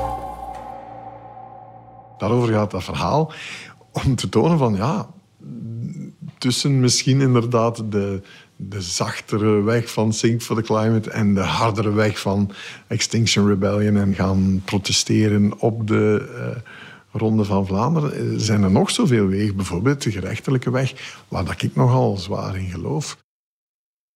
Daarover 2.18 2.52
gaat 2.52 2.70
dat 2.70 2.85
verhaal. 2.85 3.33
Om 3.92 4.14
te 4.14 4.28
tonen 4.28 4.59
van 4.59 4.74
ja, 4.74 5.07
tussen 6.38 6.80
misschien 6.80 7.20
inderdaad 7.20 7.83
de, 7.90 8.20
de 8.57 8.80
zachtere 8.80 9.62
weg 9.62 9.92
van 9.92 10.12
Sink 10.12 10.42
for 10.42 10.57
the 10.57 10.62
Climate 10.62 11.11
en 11.11 11.35
de 11.35 11.40
hardere 11.40 11.92
weg 11.92 12.20
van 12.20 12.50
Extinction 12.87 13.46
Rebellion 13.46 13.96
en 13.96 14.14
gaan 14.14 14.62
protesteren 14.64 15.61
op 15.61 15.87
de. 15.87 16.33
Uh, 16.38 16.62
Ronde 17.16 17.44
van 17.44 17.66
Vlaanderen 17.66 18.12
eh, 18.12 18.38
zijn 18.38 18.62
er 18.62 18.70
nog 18.70 18.90
zoveel 18.90 19.27
wegen, 19.27 19.57
bijvoorbeeld 19.57 20.03
de 20.03 20.11
gerechtelijke 20.11 20.70
weg, 20.70 21.22
waar 21.29 21.44
dat 21.44 21.62
ik 21.62 21.74
nogal 21.74 22.16
zwaar 22.16 22.57
in 22.57 22.70
geloof. 22.70 23.16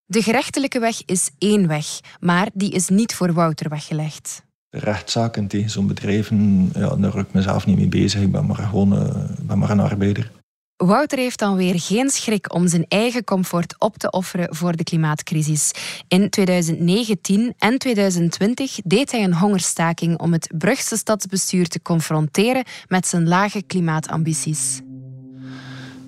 De 0.05 0.23
gerechtelijke 0.23 0.79
weg 0.79 1.03
is 1.05 1.31
één 1.39 1.67
weg, 1.67 1.87
maar 2.21 2.49
die 2.55 2.71
is 2.71 2.89
niet 2.89 3.15
voor 3.15 3.33
Wouter 3.33 3.69
weggelegd. 3.69 4.43
Rechtszaken 4.71 5.47
tegen 5.47 5.71
zo'n 5.71 5.87
bedrijven, 5.87 6.71
ja, 6.75 6.89
daar 6.89 7.13
ben 7.13 7.21
ik 7.21 7.33
mezelf 7.33 7.67
niet 7.67 7.77
mee 7.77 7.89
bezig. 7.89 8.21
Ik 8.21 8.33
ben 8.33 8.47
maar 8.47 8.57
gewoon 8.57 8.93
uh, 8.93 9.25
ben 9.43 9.59
maar 9.59 9.71
een 9.71 9.81
arbeider. 9.81 10.31
Wouter 10.79 11.19
heeft 11.19 11.39
dan 11.39 11.57
weer 11.57 11.81
geen 11.81 12.11
schrik 12.11 12.55
om 12.55 12.69
zijn 12.69 12.85
eigen 12.89 13.25
comfort 13.25 13.75
op 13.79 13.97
te 13.97 14.11
offeren 14.11 14.55
voor 14.55 14.77
de 14.77 14.85
klimaatcrisis. 14.85 15.73
In 16.09 16.31
2019 16.31 17.55
en 17.59 17.79
2020 17.79 18.79
deed 18.85 19.11
hij 19.11 19.25
een 19.25 19.35
hongerstaking 19.35 20.19
om 20.19 20.33
het 20.33 20.49
Brugse 20.59 20.97
stadsbestuur 20.97 21.69
te 21.69 21.83
confronteren 21.83 22.65
met 22.89 23.07
zijn 23.07 23.29
lage 23.29 23.63
klimaatambities. 23.63 24.81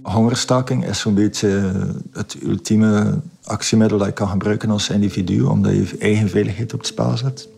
Hongerstaking 0.03 0.87
is 0.87 1.01
zo'n 1.01 1.15
beetje 1.15 1.73
het 2.13 2.37
ultieme 2.43 3.21
actiemiddel 3.45 3.99
dat 3.99 4.07
je 4.07 4.13
kan 4.13 4.29
gebruiken 4.29 4.71
als 4.71 4.89
individu, 4.89 5.43
omdat 5.43 5.73
je 5.73 5.97
eigen 5.99 6.29
veiligheid 6.29 6.73
op 6.73 6.79
het 6.79 6.89
spel 6.89 7.17
zet. 7.17 7.49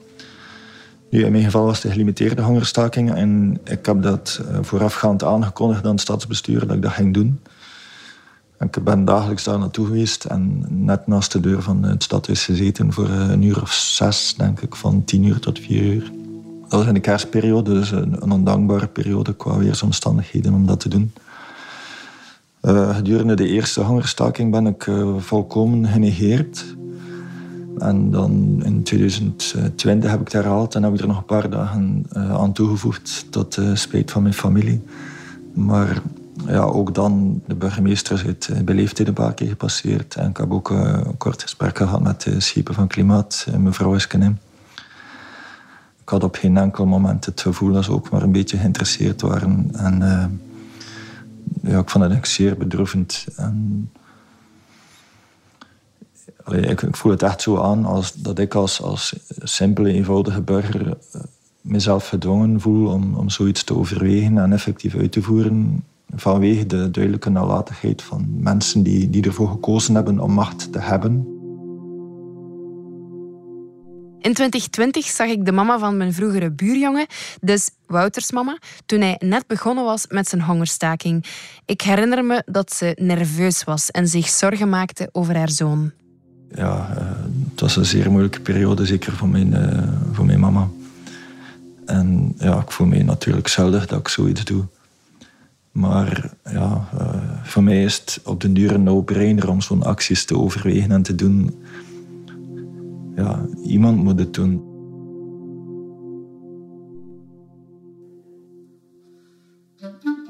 Nu, 1.12 1.24
in 1.24 1.32
mijn 1.32 1.44
geval 1.44 1.64
was 1.64 1.76
het 1.76 1.84
een 1.84 1.90
gelimiteerde 1.90 2.42
hongerstaking. 2.42 3.14
En 3.14 3.60
ik 3.64 3.86
heb 3.86 4.02
dat 4.02 4.40
eh, 4.48 4.58
voorafgaand 4.60 5.24
aangekondigd 5.24 5.84
aan 5.84 5.90
het 5.90 6.00
stadsbestuur 6.00 6.66
dat 6.66 6.76
ik 6.76 6.82
dat 6.82 6.92
ging 6.92 7.14
doen. 7.14 7.40
Ik 8.60 8.84
ben 8.84 9.04
dagelijks 9.04 9.44
daar 9.44 9.58
naartoe 9.58 9.86
geweest 9.86 10.24
en 10.24 10.66
net 10.68 11.06
naast 11.06 11.32
de 11.32 11.40
deur 11.40 11.62
van 11.62 11.82
het 11.82 12.02
stadhuis 12.02 12.44
gezeten 12.44 12.92
voor 12.92 13.08
eh, 13.08 13.30
een 13.30 13.42
uur 13.42 13.62
of 13.62 13.72
zes, 13.72 14.34
denk 14.36 14.60
ik, 14.60 14.74
van 14.74 15.04
tien 15.04 15.24
uur 15.24 15.38
tot 15.38 15.58
vier 15.58 15.82
uur. 15.82 16.10
Dat 16.62 16.78
was 16.78 16.86
in 16.86 16.94
de 16.94 17.00
kerstperiode, 17.00 17.72
dus 17.72 17.90
een, 17.90 18.32
ondankbare 18.32 18.86
periode 18.86 19.34
qua 19.34 19.56
weersomstandigheden 19.56 20.54
om 20.54 20.66
dat 20.66 20.80
te 20.80 20.88
doen. 20.88 21.12
Uh, 22.62 22.96
gedurende 22.96 23.34
de 23.34 23.48
eerste 23.48 23.80
hongerstaking 23.80 24.50
ben 24.50 24.66
ik 24.66 24.90
volkomen 25.18 25.86
genegeerd. 25.86 26.74
En 27.78 28.10
dan 28.10 28.60
in 28.64 28.82
2020 28.82 30.10
heb 30.10 30.20
ik 30.20 30.24
het 30.24 30.34
herhaald 30.34 30.74
en 30.74 30.82
heb 30.82 30.94
ik 30.94 31.00
er 31.00 31.06
nog 31.06 31.16
een 31.16 31.24
paar 31.24 31.50
dagen 31.50 32.06
uh, 32.16 32.34
aan 32.34 32.52
toegevoegd 32.52 33.26
tot 33.30 33.54
de 33.54 33.76
spijt 33.76 34.10
van 34.10 34.22
mijn 34.22 34.34
familie. 34.34 34.82
Maar 35.54 36.02
ja, 36.46 36.60
ook 36.60 36.94
dan, 36.94 37.42
de 37.46 37.54
burgemeester 37.54 38.14
is 38.14 38.22
het 38.22 38.48
eh, 38.52 38.60
beleefdheid 38.60 39.08
een 39.08 39.14
paar 39.14 39.34
keer 39.34 39.48
gepasseerd. 39.48 40.14
En 40.14 40.30
ik 40.30 40.36
heb 40.36 40.52
ook 40.52 40.70
uh, 40.70 40.78
een 41.04 41.16
kort 41.16 41.42
gesprek 41.42 41.76
gehad 41.76 42.02
met 42.02 42.22
de 42.22 42.40
schepen 42.40 42.74
van 42.74 42.86
Klimaat, 42.86 43.46
mevrouw 43.58 43.94
Eskenim. 43.94 44.38
Ik 46.02 46.08
had 46.08 46.24
op 46.24 46.34
geen 46.34 46.56
enkel 46.56 46.86
moment 46.86 47.24
het 47.24 47.40
gevoel 47.40 47.72
dat 47.72 47.84
ze 47.84 47.92
ook 47.92 48.10
maar 48.10 48.22
een 48.22 48.32
beetje 48.32 48.56
geïnteresseerd 48.56 49.20
waren. 49.20 49.68
En 49.72 50.00
ja, 51.62 51.78
ik 51.78 51.90
vond 51.90 52.04
het 52.04 52.28
zeer 52.28 52.56
bedroevend. 52.56 53.26
En, 53.36 53.90
ik, 56.50 56.86
voel 56.90 57.12
het 57.12 57.22
echt 57.22 57.42
zo 57.42 57.58
aan 57.58 57.84
als 57.84 58.12
dat 58.12 58.38
ik 58.38 58.54
als, 58.54 58.82
als 58.82 59.14
simpele, 59.42 59.92
eenvoudige 59.92 60.40
burger 60.40 60.86
eh, 60.88 61.20
mezelf 61.60 62.08
gedwongen 62.08 62.60
voel 62.60 62.92
om, 62.92 63.14
om 63.14 63.30
zoiets 63.30 63.64
te 63.64 63.74
overwegen 63.74 64.38
en 64.38 64.52
effectief 64.52 64.94
uit 64.94 65.12
te 65.12 65.22
voeren 65.22 65.84
vanwege 66.14 66.66
de 66.66 66.90
duidelijke 66.90 67.30
nalatigheid 67.30 68.02
van 68.02 68.26
mensen 68.38 68.82
die, 68.82 69.10
die 69.10 69.24
ervoor 69.24 69.48
gekozen 69.48 69.94
hebben 69.94 70.18
om 70.18 70.32
macht 70.32 70.72
te 70.72 70.78
hebben. 70.78 71.26
In 74.22 74.34
2020 74.34 75.06
zag 75.06 75.28
ik 75.28 75.44
de 75.44 75.52
mama 75.52 75.78
van 75.78 75.96
mijn 75.96 76.12
vroegere 76.12 76.50
buurjongen, 76.50 77.06
dus 77.40 77.70
Wouters 77.86 78.32
mama, 78.32 78.58
toen 78.86 79.00
hij 79.00 79.16
net 79.18 79.46
begonnen 79.46 79.84
was 79.84 80.06
met 80.08 80.28
zijn 80.28 80.42
hongerstaking. 80.42 81.24
Ik 81.64 81.80
herinner 81.80 82.24
me 82.24 82.42
dat 82.46 82.72
ze 82.72 82.96
nerveus 83.00 83.64
was 83.64 83.90
en 83.90 84.08
zich 84.08 84.28
zorgen 84.28 84.68
maakte 84.68 85.08
over 85.12 85.36
haar 85.36 85.50
zoon. 85.50 85.92
Ja, 86.54 86.94
uh, 86.98 87.04
het 87.50 87.60
was 87.60 87.76
een 87.76 87.84
zeer 87.84 88.10
moeilijke 88.10 88.40
periode, 88.40 88.86
zeker 88.86 89.12
voor 89.12 89.28
mijn, 89.28 89.52
uh, 89.52 89.82
voor 90.12 90.26
mijn 90.26 90.40
mama. 90.40 90.68
En 91.86 92.34
ja, 92.38 92.60
ik 92.60 92.70
voel 92.70 92.86
me 92.86 93.02
natuurlijk 93.02 93.48
schuldig 93.48 93.86
dat 93.86 93.98
ik 93.98 94.08
zoiets 94.08 94.44
doe. 94.44 94.64
Maar 95.72 96.30
ja, 96.44 96.88
uh, 97.00 97.08
voor 97.42 97.62
mij 97.62 97.84
is 97.84 97.98
het 97.98 98.20
op 98.24 98.40
den 98.40 98.54
duur 98.54 98.72
een 98.72 98.82
no-brainer 98.82 99.48
om 99.48 99.60
zo'n 99.60 99.82
acties 99.82 100.24
te 100.24 100.38
overwegen 100.38 100.90
en 100.90 101.02
te 101.02 101.14
doen 101.14 101.62
ja, 103.14 103.46
iemand 103.64 104.04
moet 104.04 104.18
het 104.18 104.34
doen. 104.34 104.70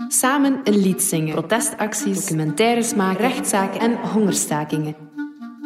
Samen 0.08 0.61
een 0.64 0.76
lied 0.76 1.02
zingen, 1.02 1.35
protestacties, 1.35 2.20
documentaires 2.20 2.94
maken, 2.94 3.20
rechtszaken 3.20 3.80
en 3.80 4.11
hongerstakingen. 4.11 4.94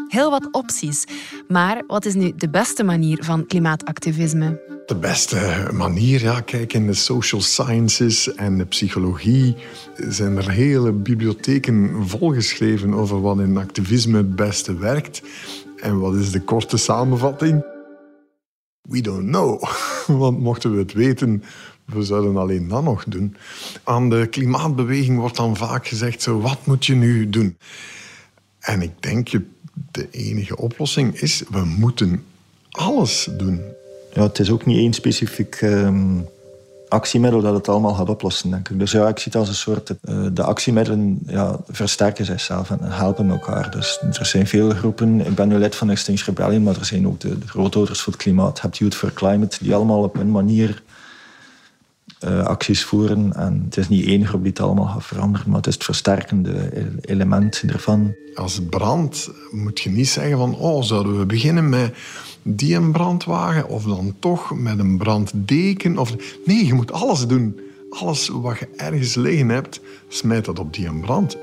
Heel 0.09 0.31
wat 0.31 0.49
opties. 0.51 1.05
Maar 1.49 1.83
wat 1.87 2.05
is 2.05 2.15
nu 2.15 2.33
de 2.37 2.49
beste 2.49 2.85
manier 2.85 3.25
van 3.25 3.47
klimaatactivisme? 3.47 4.75
De 4.87 4.97
beste 4.97 5.69
manier, 5.73 6.23
ja, 6.23 6.41
kijk, 6.41 6.73
in 6.73 6.87
de 6.87 6.95
social 6.95 7.41
sciences 7.41 8.35
en 8.35 8.59
de 8.59 8.65
psychologie 8.65 9.57
zijn 10.09 10.37
er 10.37 10.51
hele 10.51 10.93
bibliotheken 10.93 12.09
volgeschreven 12.09 12.95
over 12.95 13.21
wat 13.21 13.39
in 13.39 13.57
activisme 13.57 14.17
het 14.17 14.37
beste 14.37 14.77
werkt. 14.77 15.23
En 15.77 15.99
wat 15.99 16.15
is 16.15 16.31
de 16.31 16.41
korte 16.41 16.77
samenvatting? 16.77 17.65
We 18.83 19.01
don't 19.01 19.27
know. 19.27 19.63
Want 20.23 20.41
mochten 20.41 20.73
we 20.73 20.79
het 20.79 20.93
weten, 20.93 21.43
we 21.85 22.03
zouden 22.03 22.37
alleen 22.37 22.69
dat 22.69 22.83
nog 22.83 23.05
doen. 23.05 23.37
Aan 23.85 24.11
de 24.11 24.27
klimaatbeweging 24.27 25.19
wordt 25.19 25.37
dan 25.37 25.57
vaak 25.57 25.87
gezegd, 25.87 26.23
zo, 26.23 26.41
wat 26.41 26.67
moet 26.67 26.87
je 26.87 26.95
nu 26.95 27.31
doen? 27.31 27.57
En 28.61 28.83
ik 28.83 29.03
denk, 29.03 29.29
de 29.91 30.09
enige 30.11 30.57
oplossing 30.57 31.21
is, 31.21 31.43
we 31.51 31.65
moeten 31.65 32.25
alles 32.71 33.29
doen. 33.37 33.61
Ja, 34.13 34.23
het 34.23 34.39
is 34.39 34.51
ook 34.51 34.67
niet 34.67 34.79
één 34.79 34.93
specifiek 34.93 35.61
um, 35.61 36.27
actiemiddel 36.89 37.41
dat 37.41 37.55
het 37.55 37.69
allemaal 37.69 37.95
gaat 37.95 38.09
oplossen, 38.09 38.51
denk 38.51 38.69
ik. 38.69 38.79
Dus 38.79 38.91
ja, 38.91 39.09
ik 39.09 39.19
zie 39.19 39.33
het 39.33 39.41
als 39.41 39.49
een 39.49 39.55
soort... 39.55 39.91
Uh, 39.91 40.27
de 40.33 40.43
actiemiddelen 40.43 41.19
ja, 41.27 41.59
versterken 41.69 42.25
zichzelf 42.25 42.71
en 42.71 42.79
helpen 42.83 43.31
elkaar. 43.31 43.71
Dus 43.71 43.99
er 44.13 44.27
zijn 44.27 44.47
veel 44.47 44.71
groepen... 44.71 45.27
Ik 45.27 45.35
ben 45.35 45.49
nu 45.49 45.59
lid 45.59 45.75
van 45.75 45.91
Extinction 45.91 46.35
Rebellion, 46.35 46.63
maar 46.63 46.77
er 46.77 46.85
zijn 46.85 47.07
ook 47.07 47.21
de, 47.21 47.39
de 47.39 47.49
grootouders 47.49 48.01
voor 48.01 48.13
het 48.13 48.23
klimaat. 48.23 48.61
Hebt 48.61 48.77
Youth 48.77 48.95
for 48.95 49.13
Climate, 49.13 49.57
die 49.61 49.75
allemaal 49.75 50.03
op 50.03 50.15
hun 50.15 50.31
manier 50.31 50.83
uh, 52.27 52.45
acties 52.45 52.85
voeren. 52.85 53.33
En 53.33 53.63
het 53.65 53.77
is 53.77 53.89
niet 53.89 54.07
één 54.07 54.27
groep 54.27 54.41
die 54.41 54.51
het 54.51 54.61
allemaal 54.61 54.87
gaat 54.87 55.05
veranderen, 55.05 55.49
maar 55.49 55.57
het 55.57 55.67
is 55.67 55.75
het 55.75 55.85
versterkende 55.85 56.71
element 57.01 57.63
ervan. 57.67 58.15
Als 58.35 58.55
het 58.55 58.71
brandt, 58.71 59.31
moet 59.51 59.81
je 59.81 59.91
niet 59.91 60.09
zeggen 60.09 60.39
van... 60.39 60.55
Oh, 60.55 60.83
zouden 60.83 61.19
we 61.19 61.27
beginnen 61.27 61.69
met 61.69 61.95
die 62.43 62.77
een 62.77 62.93
brandwagen 62.93 63.69
of 63.69 63.85
dan 63.85 64.15
toch 64.19 64.55
met 64.55 64.79
een 64.79 64.99
branddeken. 64.99 65.99
Of... 65.99 66.15
Nee, 66.45 66.67
je 66.67 66.75
moet 66.75 66.93
alles 66.93 67.27
doen. 67.27 67.61
Alles 67.91 68.29
wat 68.29 68.59
je 68.59 68.69
ergens 68.77 69.15
liggen 69.15 69.49
hebt, 69.49 69.81
smijt 70.09 70.45
dat 70.45 70.59
op 70.59 70.75
die 70.75 70.87
een 70.87 71.01
brand. 71.01 71.37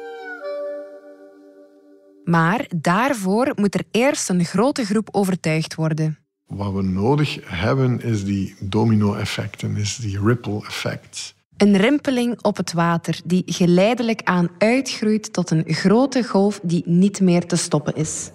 Maar 2.24 2.68
daarvoor 2.76 3.52
moet 3.56 3.74
er 3.74 3.84
eerst 3.92 4.30
een 4.30 4.46
grote 4.46 4.86
groep 4.86 5.08
overtuigd 5.12 5.76
worden. 5.76 6.23
Wat 6.56 6.74
we 6.74 6.82
nodig 6.82 7.40
hebben 7.44 8.02
is 8.02 8.24
die 8.24 8.56
domino-effecten, 8.60 9.76
is 9.76 9.96
die 9.96 10.20
ripple-effects. 10.20 11.34
Een 11.58 11.78
rimpeling 11.78 12.42
op 12.42 12.58
het 12.58 12.74
water 12.74 13.20
die 13.26 13.44
geleidelijk 13.46 14.22
aan 14.24 14.50
uitgroeit 14.58 15.34
tot 15.34 15.52
een 15.52 15.64
grote 15.68 16.24
golf 16.24 16.60
die 16.64 16.84
niet 16.86 17.22
meer 17.22 17.46
te 17.46 17.56
stoppen 17.56 17.96
is. 17.96 18.32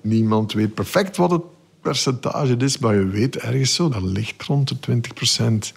Niemand 0.00 0.52
weet 0.52 0.74
perfect 0.74 1.16
wat 1.16 1.30
het 1.30 1.42
percentage 1.80 2.56
is, 2.56 2.78
maar 2.78 2.94
je 2.94 3.06
weet 3.06 3.36
ergens 3.36 3.74
zo, 3.74 3.88
dat 3.88 4.02
ligt 4.02 4.42
rond 4.42 4.68
de 4.68 4.78
20 4.78 5.14
procent 5.14 5.72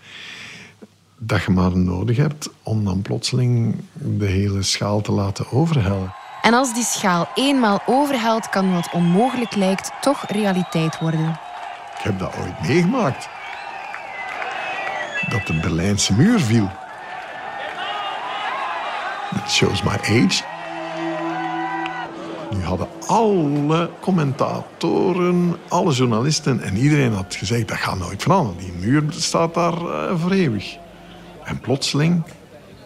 dat 1.17 1.43
je 1.43 1.51
maar 1.51 1.77
nodig 1.77 2.17
hebt 2.17 2.49
om 2.63 2.85
dan 2.85 3.01
plotseling 3.01 3.75
de 3.93 4.25
hele 4.25 4.61
schaal 4.61 5.01
te 5.01 5.11
laten 5.11 5.51
overhellen. 5.51 6.13
En 6.41 6.53
als 6.53 6.73
die 6.73 6.83
schaal 6.83 7.27
eenmaal 7.35 7.81
overhelt, 7.85 8.49
kan 8.49 8.73
wat 8.73 8.89
onmogelijk 8.91 9.55
lijkt 9.55 9.91
toch 10.01 10.23
realiteit 10.27 10.99
worden. 10.99 11.39
Ik 11.97 12.05
heb 12.05 12.19
dat 12.19 12.37
ooit 12.37 12.67
meegemaakt. 12.67 13.29
Dat 15.29 15.47
de 15.47 15.53
Berlijnse 15.53 16.13
muur 16.13 16.39
viel. 16.39 16.69
It 19.35 19.51
shows 19.51 19.83
my 19.83 19.91
age. 19.91 20.43
Nu 22.49 22.63
hadden 22.63 22.87
alle 23.07 23.89
commentatoren, 23.99 25.55
alle 25.67 25.91
journalisten 25.91 26.61
en 26.61 26.77
iedereen 26.77 27.13
had 27.13 27.35
gezegd 27.35 27.67
dat 27.67 27.77
gaat 27.77 27.97
nooit 27.97 28.21
veranderen. 28.21 28.57
Die 28.59 28.73
muur 28.73 29.03
staat 29.09 29.53
daar 29.53 29.81
uh, 29.81 30.19
voor 30.19 30.31
eeuwig. 30.31 30.77
En 31.43 31.59
plotseling, 31.59 32.23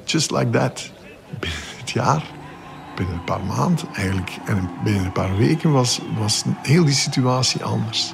just 0.05 0.31
like 0.31 0.49
that, 0.49 0.91
binnen 1.39 1.59
het 1.79 1.91
jaar, 1.91 2.23
binnen 2.95 3.15
een 3.15 3.23
paar 3.23 3.43
maanden 3.43 3.85
eigenlijk, 3.93 4.37
en 4.45 4.69
binnen 4.83 5.05
een 5.05 5.11
paar 5.11 5.37
weken 5.37 5.71
was, 5.71 6.01
was 6.17 6.43
heel 6.61 6.85
die 6.85 6.93
situatie 6.93 7.63
anders. 7.63 8.13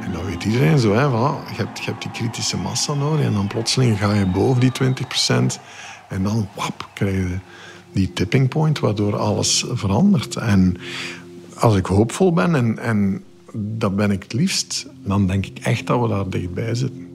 En 0.00 0.12
dan 0.12 0.24
weet 0.24 0.44
iedereen 0.44 0.78
zo, 0.78 0.92
hè, 0.94 1.08
voilà, 1.08 1.50
je, 1.50 1.56
hebt, 1.56 1.78
je 1.78 1.84
hebt 1.84 2.02
die 2.02 2.10
kritische 2.10 2.56
massa 2.56 2.94
nodig 2.94 3.24
en 3.24 3.32
dan 3.32 3.46
plotseling 3.46 3.98
ga 3.98 4.12
je 4.12 4.26
boven 4.26 4.60
die 4.60 4.72
20% 4.82 5.60
en 6.08 6.22
dan 6.22 6.48
wap, 6.54 6.88
krijg 6.92 7.14
je 7.14 7.38
die 7.92 8.12
tipping 8.12 8.48
point 8.48 8.78
waardoor 8.78 9.16
alles 9.16 9.64
verandert. 9.68 10.36
En 10.36 10.76
als 11.54 11.76
ik 11.76 11.86
hoopvol 11.86 12.32
ben, 12.32 12.54
en, 12.54 12.78
en 12.78 13.24
dat 13.52 13.96
ben 13.96 14.10
ik 14.10 14.22
het 14.22 14.32
liefst, 14.32 14.86
dan 15.04 15.26
denk 15.26 15.46
ik 15.46 15.58
echt 15.58 15.86
dat 15.86 16.00
we 16.00 16.08
daar 16.08 16.28
dichtbij 16.28 16.74
zitten. 16.74 17.11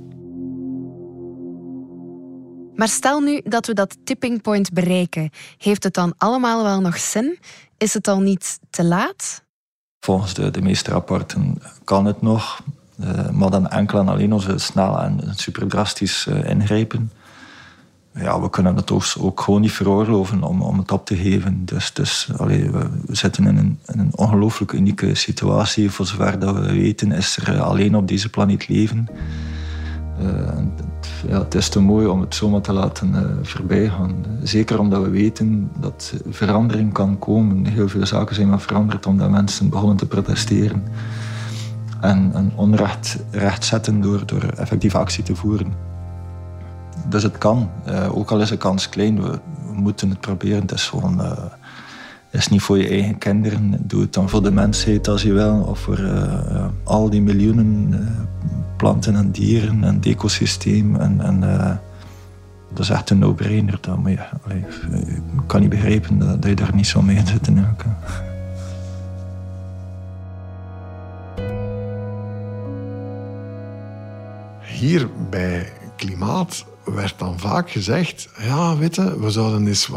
Maar 2.78 2.88
stel 2.88 3.20
nu 3.20 3.42
dat 3.44 3.66
we 3.66 3.74
dat 3.74 3.98
tipping 4.04 4.42
point 4.42 4.74
bereiken. 4.74 5.30
Heeft 5.58 5.84
het 5.84 5.94
dan 5.94 6.14
allemaal 6.18 6.64
wel 6.64 6.82
nog 6.82 6.98
zin? 6.98 7.40
Is 7.78 7.94
het 7.94 8.08
al 8.08 8.20
niet 8.20 8.60
te 8.70 8.84
laat? 8.84 9.44
Volgens 10.00 10.34
de, 10.34 10.62
meeste 10.62 10.92
rapporten 10.92 11.62
kan 11.84 12.06
het 12.06 12.22
nog. 12.22 12.62
Uh, 13.00 13.30
maar 13.30 13.50
dan 13.50 13.70
enkel 13.70 14.00
en 14.00 14.08
alleen 14.08 14.40
we 14.40 14.58
snel 14.58 15.00
en 15.00 15.20
super 15.36 15.68
drastisch 15.68 16.26
uh, 16.26 16.50
ingrijpen 16.50 17.12
ja, 18.20 18.42
we 18.42 18.50
kunnen 18.50 18.76
het 18.76 18.92
ook 19.20 19.42
gewoon 19.42 19.62
niet 19.62 19.72
veroorloven 19.72 20.44
om, 20.44 20.62
om 20.62 20.78
het 20.78 20.92
op 20.92 21.06
te 21.06 21.16
geven. 21.16 21.66
Dus, 21.66 21.94
dus 21.94 22.30
we, 22.38 22.90
zitten 23.08 23.48
in 23.48 23.58
een, 23.58 23.80
een 23.86 24.12
ongelooflijk 24.16 24.72
unieke 24.72 25.16
situatie. 25.16 25.92
Voor 25.92 26.06
zover 26.06 26.40
dat 26.40 26.56
we 26.56 26.74
weten 26.74 27.12
is 27.12 27.38
er 27.38 27.62
alleen 27.62 27.96
op 27.96 28.08
deze 28.08 28.30
planeet 28.30 28.68
leven. 28.68 29.08
Het, 30.18 30.86
ja, 31.28 31.40
het 31.40 31.56
is 31.56 31.70
te 31.70 31.80
mooi 31.80 32.08
om 32.08 32.22
het 32.22 32.36
zomaar 32.36 32.62
te 32.62 32.74
laten 32.74 33.10
uh, 33.10 33.22
voorbij 33.42 33.90
gaan. 33.90 34.26
Zeker 34.44 34.80
omdat 34.80 35.04
we 35.04 35.10
weten 35.10 35.72
dat 35.80 36.14
verandering 36.30 36.94
kan 36.94 37.20
komen. 37.20 37.66
Heel 37.66 37.88
veel 37.88 38.06
zaken 38.06 38.36
zijn 38.36 38.50
maar 38.50 38.60
veranderd 38.60 39.06
omdat 39.06 39.30
mensen 39.30 39.70
begonnen 39.70 39.98
te 39.98 40.06
protesteren. 40.06 40.84
En, 42.02 42.52
onrecht 42.56 43.18
recht 43.32 43.66
zetten 43.66 44.02
door, 44.02 44.26
door 44.26 44.44
effectieve 44.44 44.98
actie 44.98 45.24
te 45.24 45.36
voeren. 45.36 45.74
Dus 47.10 47.24
het 47.24 47.38
kan. 47.38 47.70
Uh, 47.88 48.18
ook 48.18 48.32
al 48.32 48.42
is 48.42 48.50
de 48.50 48.58
kans 48.58 48.90
klein, 48.90 49.22
we, 49.22 49.30
we, 49.66 49.74
moeten 49.74 50.10
het 50.10 50.20
proberen. 50.20 50.62
Het 50.62 50.72
is 50.72 50.88
gewoon... 50.88 51.22
Is 52.32 52.48
niet 52.48 52.62
voor 52.62 52.78
je 52.78 52.88
eigen 52.88 53.18
kinderen. 53.18 53.76
Doe 53.80 54.02
het 54.02 54.14
dan 54.14 54.30
voor 54.30 54.44
de 54.44 54.52
mensheid 54.52 55.08
als 55.08 55.22
je 55.22 55.34
wil. 55.34 55.66
Of 55.68 55.80
voor 55.80 56.00
uh, 56.00 56.66
al 56.84 57.10
die 57.10 57.22
miljoenen 57.22 57.96
planten 58.78 59.16
en 59.16 59.32
dieren 59.32 59.84
en 59.84 59.96
het 59.96 60.06
ecosysteem. 60.06 60.96
En, 60.96 61.22
en 61.22 61.40
dat 62.74 62.80
is 62.80 62.90
echt 62.90 63.10
een 63.10 63.20
no-brainer. 63.20 63.80
ik 64.48 64.64
kan 65.46 65.62
niet 65.62 65.70
begrijpen 65.70 66.20
dat, 66.20 66.42
dat, 66.42 66.50
je 66.50 66.56
daar 66.56 66.76
niet 66.76 66.88
zo 66.88 67.02
mee 67.02 67.16
in 67.16 67.28
zit. 67.28 67.50
Hier 74.62 75.10
bij 75.30 75.72
klimaat 75.96 76.66
werd 76.94 77.20
dan 77.20 77.40
vaak 77.40 77.72
gezegd... 77.72 78.30
ja, 78.38 78.78
weet 78.78 78.96
we 78.96 79.32
zouden 79.32 79.68
eens 79.68 79.90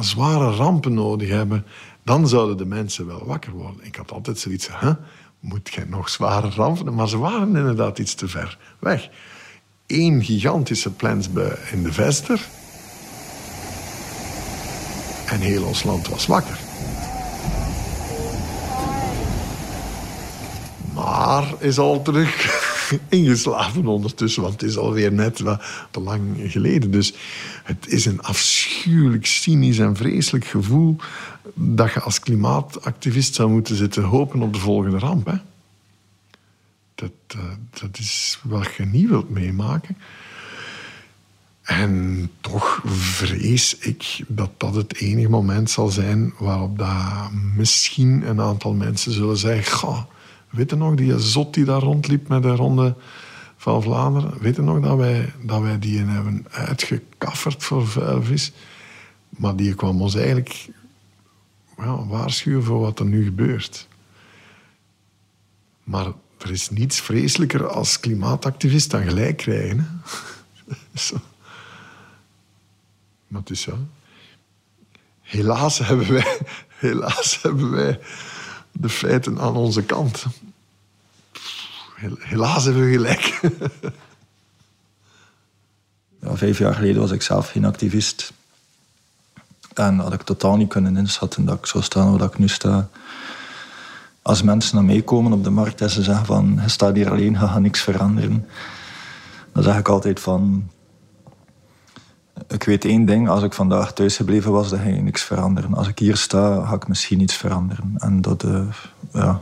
zware 0.00 0.50
rampen 0.50 0.94
nodig 0.94 1.28
hebben. 1.28 1.66
Dan 2.04 2.28
zouden 2.28 2.56
de 2.56 2.64
mensen 2.64 3.06
wel 3.06 3.26
wakker 3.26 3.52
worden. 3.52 3.84
Ik 3.84 3.96
had 3.96 4.12
altijd 4.12 4.38
zoiets 4.38 4.68
hè, 4.72 4.92
moet 5.40 5.74
je 5.74 5.84
nog 5.88 6.08
zware 6.08 6.50
rampen? 6.50 6.94
Maar 6.94 7.08
ze 7.08 7.18
waren 7.18 7.56
inderdaad 7.56 7.98
iets 7.98 8.14
te 8.14 8.28
ver 8.28 8.58
weg. 8.78 9.08
Eén 9.86 10.24
gigantische 10.24 10.90
plensbui 10.90 11.52
in 11.72 11.82
de 11.82 11.92
Vester... 11.92 12.40
en 15.28 15.40
heel 15.40 15.62
ons 15.62 15.82
land 15.82 16.08
was 16.08 16.26
wakker. 16.26 16.58
Maar 20.94 21.54
is 21.58 21.78
al 21.78 22.02
terug 22.02 22.57
ingeslapen 23.08 23.86
ondertussen, 23.86 24.42
want 24.42 24.60
het 24.60 24.70
is 24.70 24.76
alweer 24.76 25.12
net 25.12 25.40
wat 25.40 25.62
te 25.90 26.00
lang 26.00 26.22
geleden. 26.46 26.90
Dus 26.90 27.14
het 27.64 27.88
is 27.88 28.04
een 28.04 28.22
afschuwelijk 28.22 29.26
cynisch 29.26 29.78
en 29.78 29.96
vreselijk 29.96 30.44
gevoel 30.44 30.96
dat 31.54 31.92
je 31.92 32.00
als 32.00 32.20
klimaatactivist 32.20 33.34
zou 33.34 33.50
moeten 33.50 33.76
zitten 33.76 34.02
hopen 34.02 34.42
op 34.42 34.52
de 34.52 34.58
volgende 34.58 34.98
ramp. 34.98 35.26
Hè? 35.26 35.36
Dat, 36.94 37.12
uh, 37.36 37.42
dat 37.80 37.98
is 37.98 38.40
wat 38.42 38.74
je 38.74 38.84
niet 38.84 39.08
wilt 39.08 39.30
meemaken. 39.30 39.96
En 41.62 42.30
toch 42.40 42.82
vrees 42.86 43.78
ik 43.78 44.24
dat 44.26 44.50
dat 44.56 44.74
het 44.74 44.96
enige 44.96 45.28
moment 45.28 45.70
zal 45.70 45.88
zijn 45.88 46.34
waarop 46.38 46.78
dat 46.78 47.30
misschien 47.56 48.28
een 48.28 48.40
aantal 48.40 48.72
mensen 48.72 49.12
zullen 49.12 49.36
zeggen: 49.36 49.76
Goh, 49.76 50.02
weet 50.50 50.70
je 50.70 50.76
nog 50.76 50.94
die 50.94 51.18
zot 51.18 51.54
die 51.54 51.64
daar 51.64 51.80
rondliep 51.80 52.28
met 52.28 52.42
de 52.42 52.54
ronde 52.54 52.94
van 53.56 53.82
Vlaanderen? 53.82 54.38
Weet 54.40 54.56
je 54.56 54.62
nog 54.62 54.80
dat 54.80 54.96
wij, 54.96 55.32
dat 55.42 55.60
wij 55.60 55.78
die 55.78 55.98
hebben 55.98 56.46
uitgekafferd 56.50 57.64
voor 57.64 57.88
vuilvis? 57.88 58.52
Maar 59.28 59.56
die 59.56 59.74
kwam 59.74 60.00
ons 60.00 60.14
eigenlijk 60.14 60.68
ja, 61.76 62.06
waarschuwen 62.06 62.64
voor 62.64 62.80
wat 62.80 62.98
er 62.98 63.04
nu 63.04 63.24
gebeurt. 63.24 63.88
Maar 65.84 66.06
er 66.38 66.50
is 66.50 66.70
niets 66.70 67.00
vreselijker 67.00 67.68
als 67.68 68.00
klimaatactivist 68.00 68.90
dan 68.90 69.02
gelijk 69.02 69.36
krijgen. 69.36 70.02
Het 73.32 73.50
is 73.50 73.60
zo. 73.60 73.78
Helaas 75.20 75.78
hebben 75.78 76.12
wij, 76.12 76.38
helaas 76.86 77.42
hebben 77.42 77.70
wij 77.70 78.00
de 78.80 78.88
feiten 78.88 79.40
aan 79.40 79.56
onze 79.56 79.82
kant. 79.82 80.24
Helaas 82.18 82.64
hebben 82.64 82.84
we 82.84 82.90
gelijk. 82.92 83.40
Vijf 86.22 86.58
jaar 86.58 86.74
geleden 86.74 87.00
was 87.00 87.10
ik 87.10 87.22
zelf 87.22 87.50
geen 87.50 87.64
activist. 87.64 88.32
En 89.74 89.98
had 89.98 90.12
ik 90.12 90.22
totaal 90.22 90.56
niet 90.56 90.68
kunnen 90.68 90.96
inschatten 90.96 91.44
dat 91.44 91.58
ik 91.58 91.66
zou 91.66 91.84
staan 91.84 92.18
waar 92.18 92.28
ik 92.28 92.38
nu 92.38 92.48
sta. 92.48 92.88
Als 94.22 94.42
mensen 94.42 94.74
naar 94.74 94.84
mij 94.84 95.02
komen 95.02 95.32
op 95.32 95.44
de 95.44 95.50
markt 95.50 95.80
en 95.80 95.90
ze 95.90 96.02
zeggen 96.02 96.26
van 96.26 96.58
je 96.62 96.68
staat 96.68 96.94
hier 96.94 97.10
alleen, 97.10 97.32
je 97.32 97.38
gaat 97.38 97.60
niks 97.60 97.80
veranderen. 97.80 98.48
Dan 99.52 99.62
zeg 99.62 99.78
ik 99.78 99.88
altijd 99.88 100.20
van 100.20 100.70
ik 102.48 102.62
weet 102.62 102.84
één 102.84 103.04
ding, 103.04 103.28
als 103.28 103.42
ik 103.42 103.52
vandaag 103.52 103.92
thuis 103.92 104.16
gebleven 104.16 104.52
was, 104.52 104.68
dan 104.68 104.78
ga 104.78 104.88
je 104.88 105.00
niks 105.00 105.22
veranderen. 105.22 105.74
Als 105.74 105.88
ik 105.88 105.98
hier 105.98 106.16
sta, 106.16 106.64
ga 106.64 106.74
ik 106.74 106.88
misschien 106.88 107.20
iets 107.20 107.34
veranderen. 107.34 107.94
En 107.96 108.20
dat, 108.20 108.44
uh, 108.44 108.60
ja, 109.12 109.40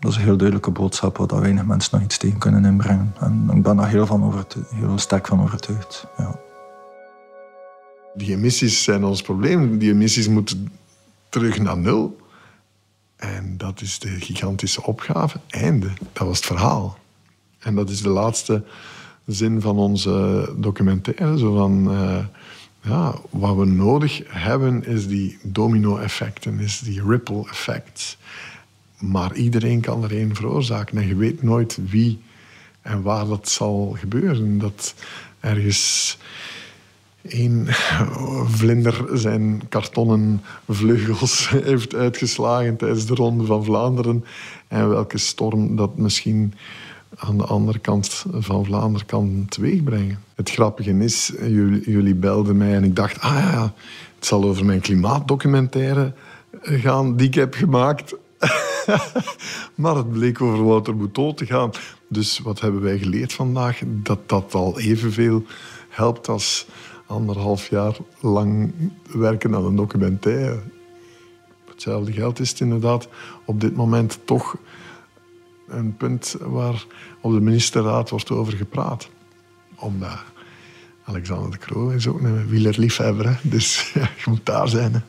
dat 0.00 0.10
is 0.10 0.16
een 0.16 0.22
heel 0.22 0.36
duidelijke 0.36 0.70
boodschap 0.70 1.16
waar 1.16 1.40
weinig 1.40 1.64
mensen 1.64 1.90
nog 1.92 2.02
iets 2.02 2.18
tegen 2.18 2.38
kunnen 2.38 2.64
inbrengen. 2.64 3.14
En 3.20 3.50
ik 3.54 3.62
ben 3.62 3.76
daar 3.76 3.88
heel, 3.88 4.06
van 4.06 4.44
heel 4.74 4.98
sterk 4.98 5.26
van 5.26 5.42
overtuigd. 5.42 6.06
Ja. 6.18 6.38
Die 8.14 8.32
emissies 8.32 8.82
zijn 8.82 9.04
ons 9.04 9.22
probleem. 9.22 9.78
Die 9.78 9.90
emissies 9.90 10.28
moeten 10.28 10.72
terug 11.28 11.58
naar 11.58 11.78
nul. 11.78 12.18
En 13.16 13.54
dat 13.56 13.80
is 13.80 13.98
de 13.98 14.08
gigantische 14.08 14.82
opgave. 14.82 15.40
Einde. 15.48 15.88
Dat 16.12 16.26
was 16.26 16.36
het 16.36 16.46
verhaal. 16.46 16.98
En 17.58 17.74
dat 17.74 17.90
is 17.90 18.02
de 18.02 18.08
laatste 18.08 18.64
zin 19.26 19.60
van 19.60 19.76
onze 19.78 20.46
documentaire. 20.56 21.38
Zo 21.38 21.56
van, 21.56 21.92
uh, 21.92 22.24
ja, 22.82 23.14
wat 23.30 23.56
we 23.56 23.64
nodig 23.64 24.22
hebben 24.26 24.86
is 24.86 25.06
die 25.06 25.38
domino-effecten, 25.42 26.58
is 26.58 26.78
die 26.78 27.02
ripple 27.06 27.48
effects. 27.50 28.18
Maar 28.98 29.34
iedereen 29.34 29.80
kan 29.80 30.04
er 30.04 30.16
één 30.16 30.34
veroorzaken 30.34 30.98
en 30.98 31.06
je 31.06 31.16
weet 31.16 31.42
nooit 31.42 31.78
wie 31.88 32.20
en 32.82 33.02
waar 33.02 33.26
dat 33.26 33.48
zal 33.48 33.96
gebeuren. 33.98 34.58
Dat 34.58 34.94
ergens 35.40 36.18
één 37.22 37.66
vlinder 38.46 39.18
zijn 39.18 39.62
kartonnen 39.68 40.42
vleugels 40.68 41.48
heeft 41.70 41.94
uitgeslagen 41.94 42.76
tijdens 42.76 43.06
de 43.06 43.14
Ronde 43.14 43.44
van 43.44 43.64
Vlaanderen 43.64 44.24
en 44.68 44.88
welke 44.88 45.18
storm 45.18 45.76
dat 45.76 45.96
misschien 45.96 46.54
aan 47.20 47.38
de 47.38 47.44
andere 47.44 47.78
kant 47.78 48.24
van 48.32 48.64
Vlaanderen 48.64 49.06
kan 49.06 49.46
teweegbrengen. 49.48 50.22
Het 50.34 50.50
grappige 50.50 50.98
is, 50.98 51.32
jullie, 51.84 52.14
belden 52.14 52.56
mij 52.56 52.74
en 52.74 52.84
ik 52.84 52.96
dacht, 52.96 53.20
ah 53.20 53.34
ja, 53.34 53.74
het 54.16 54.26
zal 54.26 54.44
over 54.44 54.64
mijn 54.64 54.80
klimaatdocumentaire 54.80 56.12
gaan 56.62 57.16
die 57.16 57.26
ik 57.26 57.34
heb 57.34 57.54
gemaakt. 57.54 58.14
maar 59.74 59.96
het 59.96 60.10
bleek 60.10 60.40
over 60.40 60.64
Wouter 60.64 60.96
Boutot 60.96 61.36
te 61.36 61.46
gaan. 61.46 61.70
Dus 62.08 62.38
wat 62.38 62.60
hebben 62.60 62.80
wij 62.80 62.98
geleerd 62.98 63.32
vandaag? 63.32 63.80
Dat 63.86 64.28
dat 64.28 64.54
al 64.54 64.78
evenveel 64.80 65.44
helpt 65.88 66.28
als 66.28 66.66
anderhalf 67.06 67.68
jaar 67.68 67.96
lang 68.20 68.72
werken 69.12 69.54
aan 69.54 69.64
een 69.64 69.76
documentaire. 69.76 70.60
Hetzelfde 71.68 72.12
geld 72.12 72.38
is 72.38 72.50
het 72.50 72.60
inderdaad 72.60 73.08
op 73.44 73.60
dit 73.60 73.76
moment 73.76 74.18
toch 74.24 74.56
een 75.70 75.96
punt 75.96 76.36
waar 76.40 76.84
op 77.20 77.32
de 77.32 77.40
ministerraad 77.40 78.10
wordt 78.10 78.30
over 78.30 78.52
gepraat. 78.52 79.08
Omdat 79.76 80.18
Alexander 81.04 81.50
de 81.50 81.58
Croo 81.58 81.88
is 81.88 82.06
ook 82.06 82.20
een 82.20 82.48
wielerliefhebber, 82.48 83.28
hè? 83.28 83.34
dus 83.42 83.90
ja, 83.94 84.00
je 84.00 84.30
moet 84.30 84.46
daar 84.46 84.68
zijn. 84.68 84.92
Hè. 84.92 85.00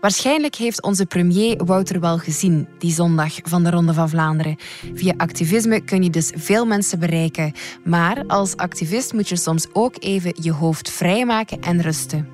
Waarschijnlijk 0.00 0.54
heeft 0.54 0.82
onze 0.82 1.06
premier 1.06 1.64
Wouter 1.64 2.00
wel 2.00 2.18
gezien 2.18 2.68
die 2.78 2.92
zondag 2.92 3.34
van 3.42 3.62
de 3.62 3.70
Ronde 3.70 3.94
van 3.94 4.08
Vlaanderen. 4.08 4.56
Via 4.94 5.14
activisme 5.16 5.80
kun 5.80 6.02
je 6.02 6.10
dus 6.10 6.32
veel 6.36 6.66
mensen 6.66 6.98
bereiken. 6.98 7.52
Maar 7.84 8.24
als 8.26 8.56
activist 8.56 9.12
moet 9.12 9.28
je 9.28 9.36
soms 9.36 9.66
ook 9.72 9.94
even 9.98 10.34
je 10.40 10.52
hoofd 10.52 10.90
vrijmaken 10.90 11.60
en 11.60 11.82
rusten. 11.82 12.28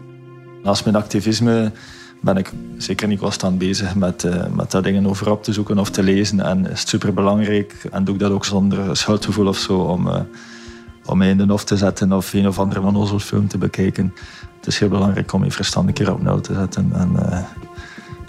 Als 0.64 0.82
mijn 0.82 0.96
activisme 0.96 1.72
ben 2.20 2.36
ik 2.36 2.52
zeker 2.76 3.08
niet 3.08 3.20
constant 3.20 3.58
bezig 3.58 3.94
met, 3.94 4.24
uh, 4.24 4.46
met 4.46 4.70
dat 4.70 4.84
dingen 4.84 5.06
over 5.06 5.30
op 5.30 5.42
te 5.42 5.52
zoeken 5.52 5.78
of 5.78 5.90
te 5.90 6.02
lezen. 6.02 6.40
En 6.40 6.70
is 6.70 6.80
het 6.80 6.88
superbelangrijk. 6.88 7.86
En 7.90 8.04
doe 8.04 8.14
ik 8.14 8.20
dat 8.20 8.30
ook 8.30 8.44
zonder 8.44 8.96
schuldgevoel 8.96 9.46
of 9.46 9.58
zo 9.58 9.78
om, 9.78 10.06
uh, 10.06 10.20
om 11.04 11.18
mij 11.18 11.28
in 11.28 11.36
de 11.36 11.44
hof 11.46 11.64
te 11.64 11.76
zetten 11.76 12.12
of 12.12 12.32
een 12.32 12.48
of 12.48 12.58
andere 12.58 13.20
film 13.20 13.48
te 13.48 13.58
bekijken. 13.58 14.14
Het 14.56 14.66
is 14.66 14.78
heel 14.78 14.88
belangrijk 14.88 15.32
om 15.32 15.44
je 15.44 15.50
verstand 15.50 15.88
een 15.88 15.94
keer 15.94 16.12
op 16.12 16.22
nul 16.22 16.40
te 16.40 16.54
zetten. 16.54 16.90
En 16.94 17.12
uh, 17.12 17.38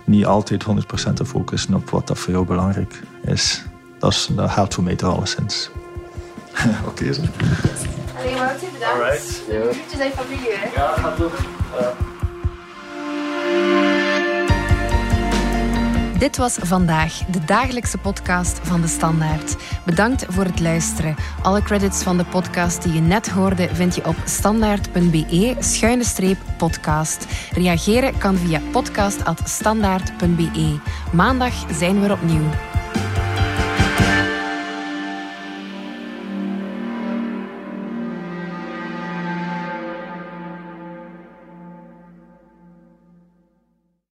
niet 0.06 0.26
altijd 0.26 0.66
100% 1.10 1.14
te 1.14 1.26
focussen 1.26 1.74
op 1.74 1.90
wat 1.90 2.08
dat 2.08 2.20
voor 2.20 2.34
jou 2.34 2.46
belangrijk 2.46 3.02
is. 3.26 3.64
Dat, 4.00 4.12
is, 4.12 4.30
dat 4.36 4.56
helpt 4.56 4.74
voor 4.74 4.84
mij 4.84 4.96
toch 4.96 5.16
alleszins. 5.16 5.70
Oké, 6.88 6.90
okay, 6.90 7.14
zo. 7.14 7.22
Allee, 8.18 8.36
Wouter, 8.36 8.68
bedankt. 8.74 9.02
Alright. 9.02 9.44
Groetjes 9.48 10.00
aan 10.00 10.26
familie, 10.26 10.50
hè? 10.52 10.82
Ja, 10.82 10.94
gaat 10.94 11.18
doen. 11.18 11.32
Dit 16.20 16.38
was 16.38 16.58
vandaag 16.62 17.26
de 17.26 17.46
dagelijkse 17.46 17.98
podcast 17.98 18.60
van 18.64 18.82
de 18.82 18.88
Standaard. 18.88 19.56
Bedankt 19.86 20.26
voor 20.28 20.44
het 20.44 20.60
luisteren. 20.60 21.16
Alle 21.42 21.62
credits 21.62 22.04
van 22.04 22.18
de 22.18 22.26
podcast 22.26 22.84
die 22.84 22.94
je 22.94 23.02
net 23.02 23.30
hoorde 23.30 23.76
vind 23.76 23.96
je 23.96 24.06
op 24.06 24.16
standaard.be-podcast. 24.26 27.26
Reageren 27.52 28.18
kan 28.18 28.36
via 28.36 28.62
podcast.standaard.be. 28.72 30.80
Maandag 31.12 31.54
zijn 31.72 32.02
we 32.02 32.12
opnieuw. 32.12 32.50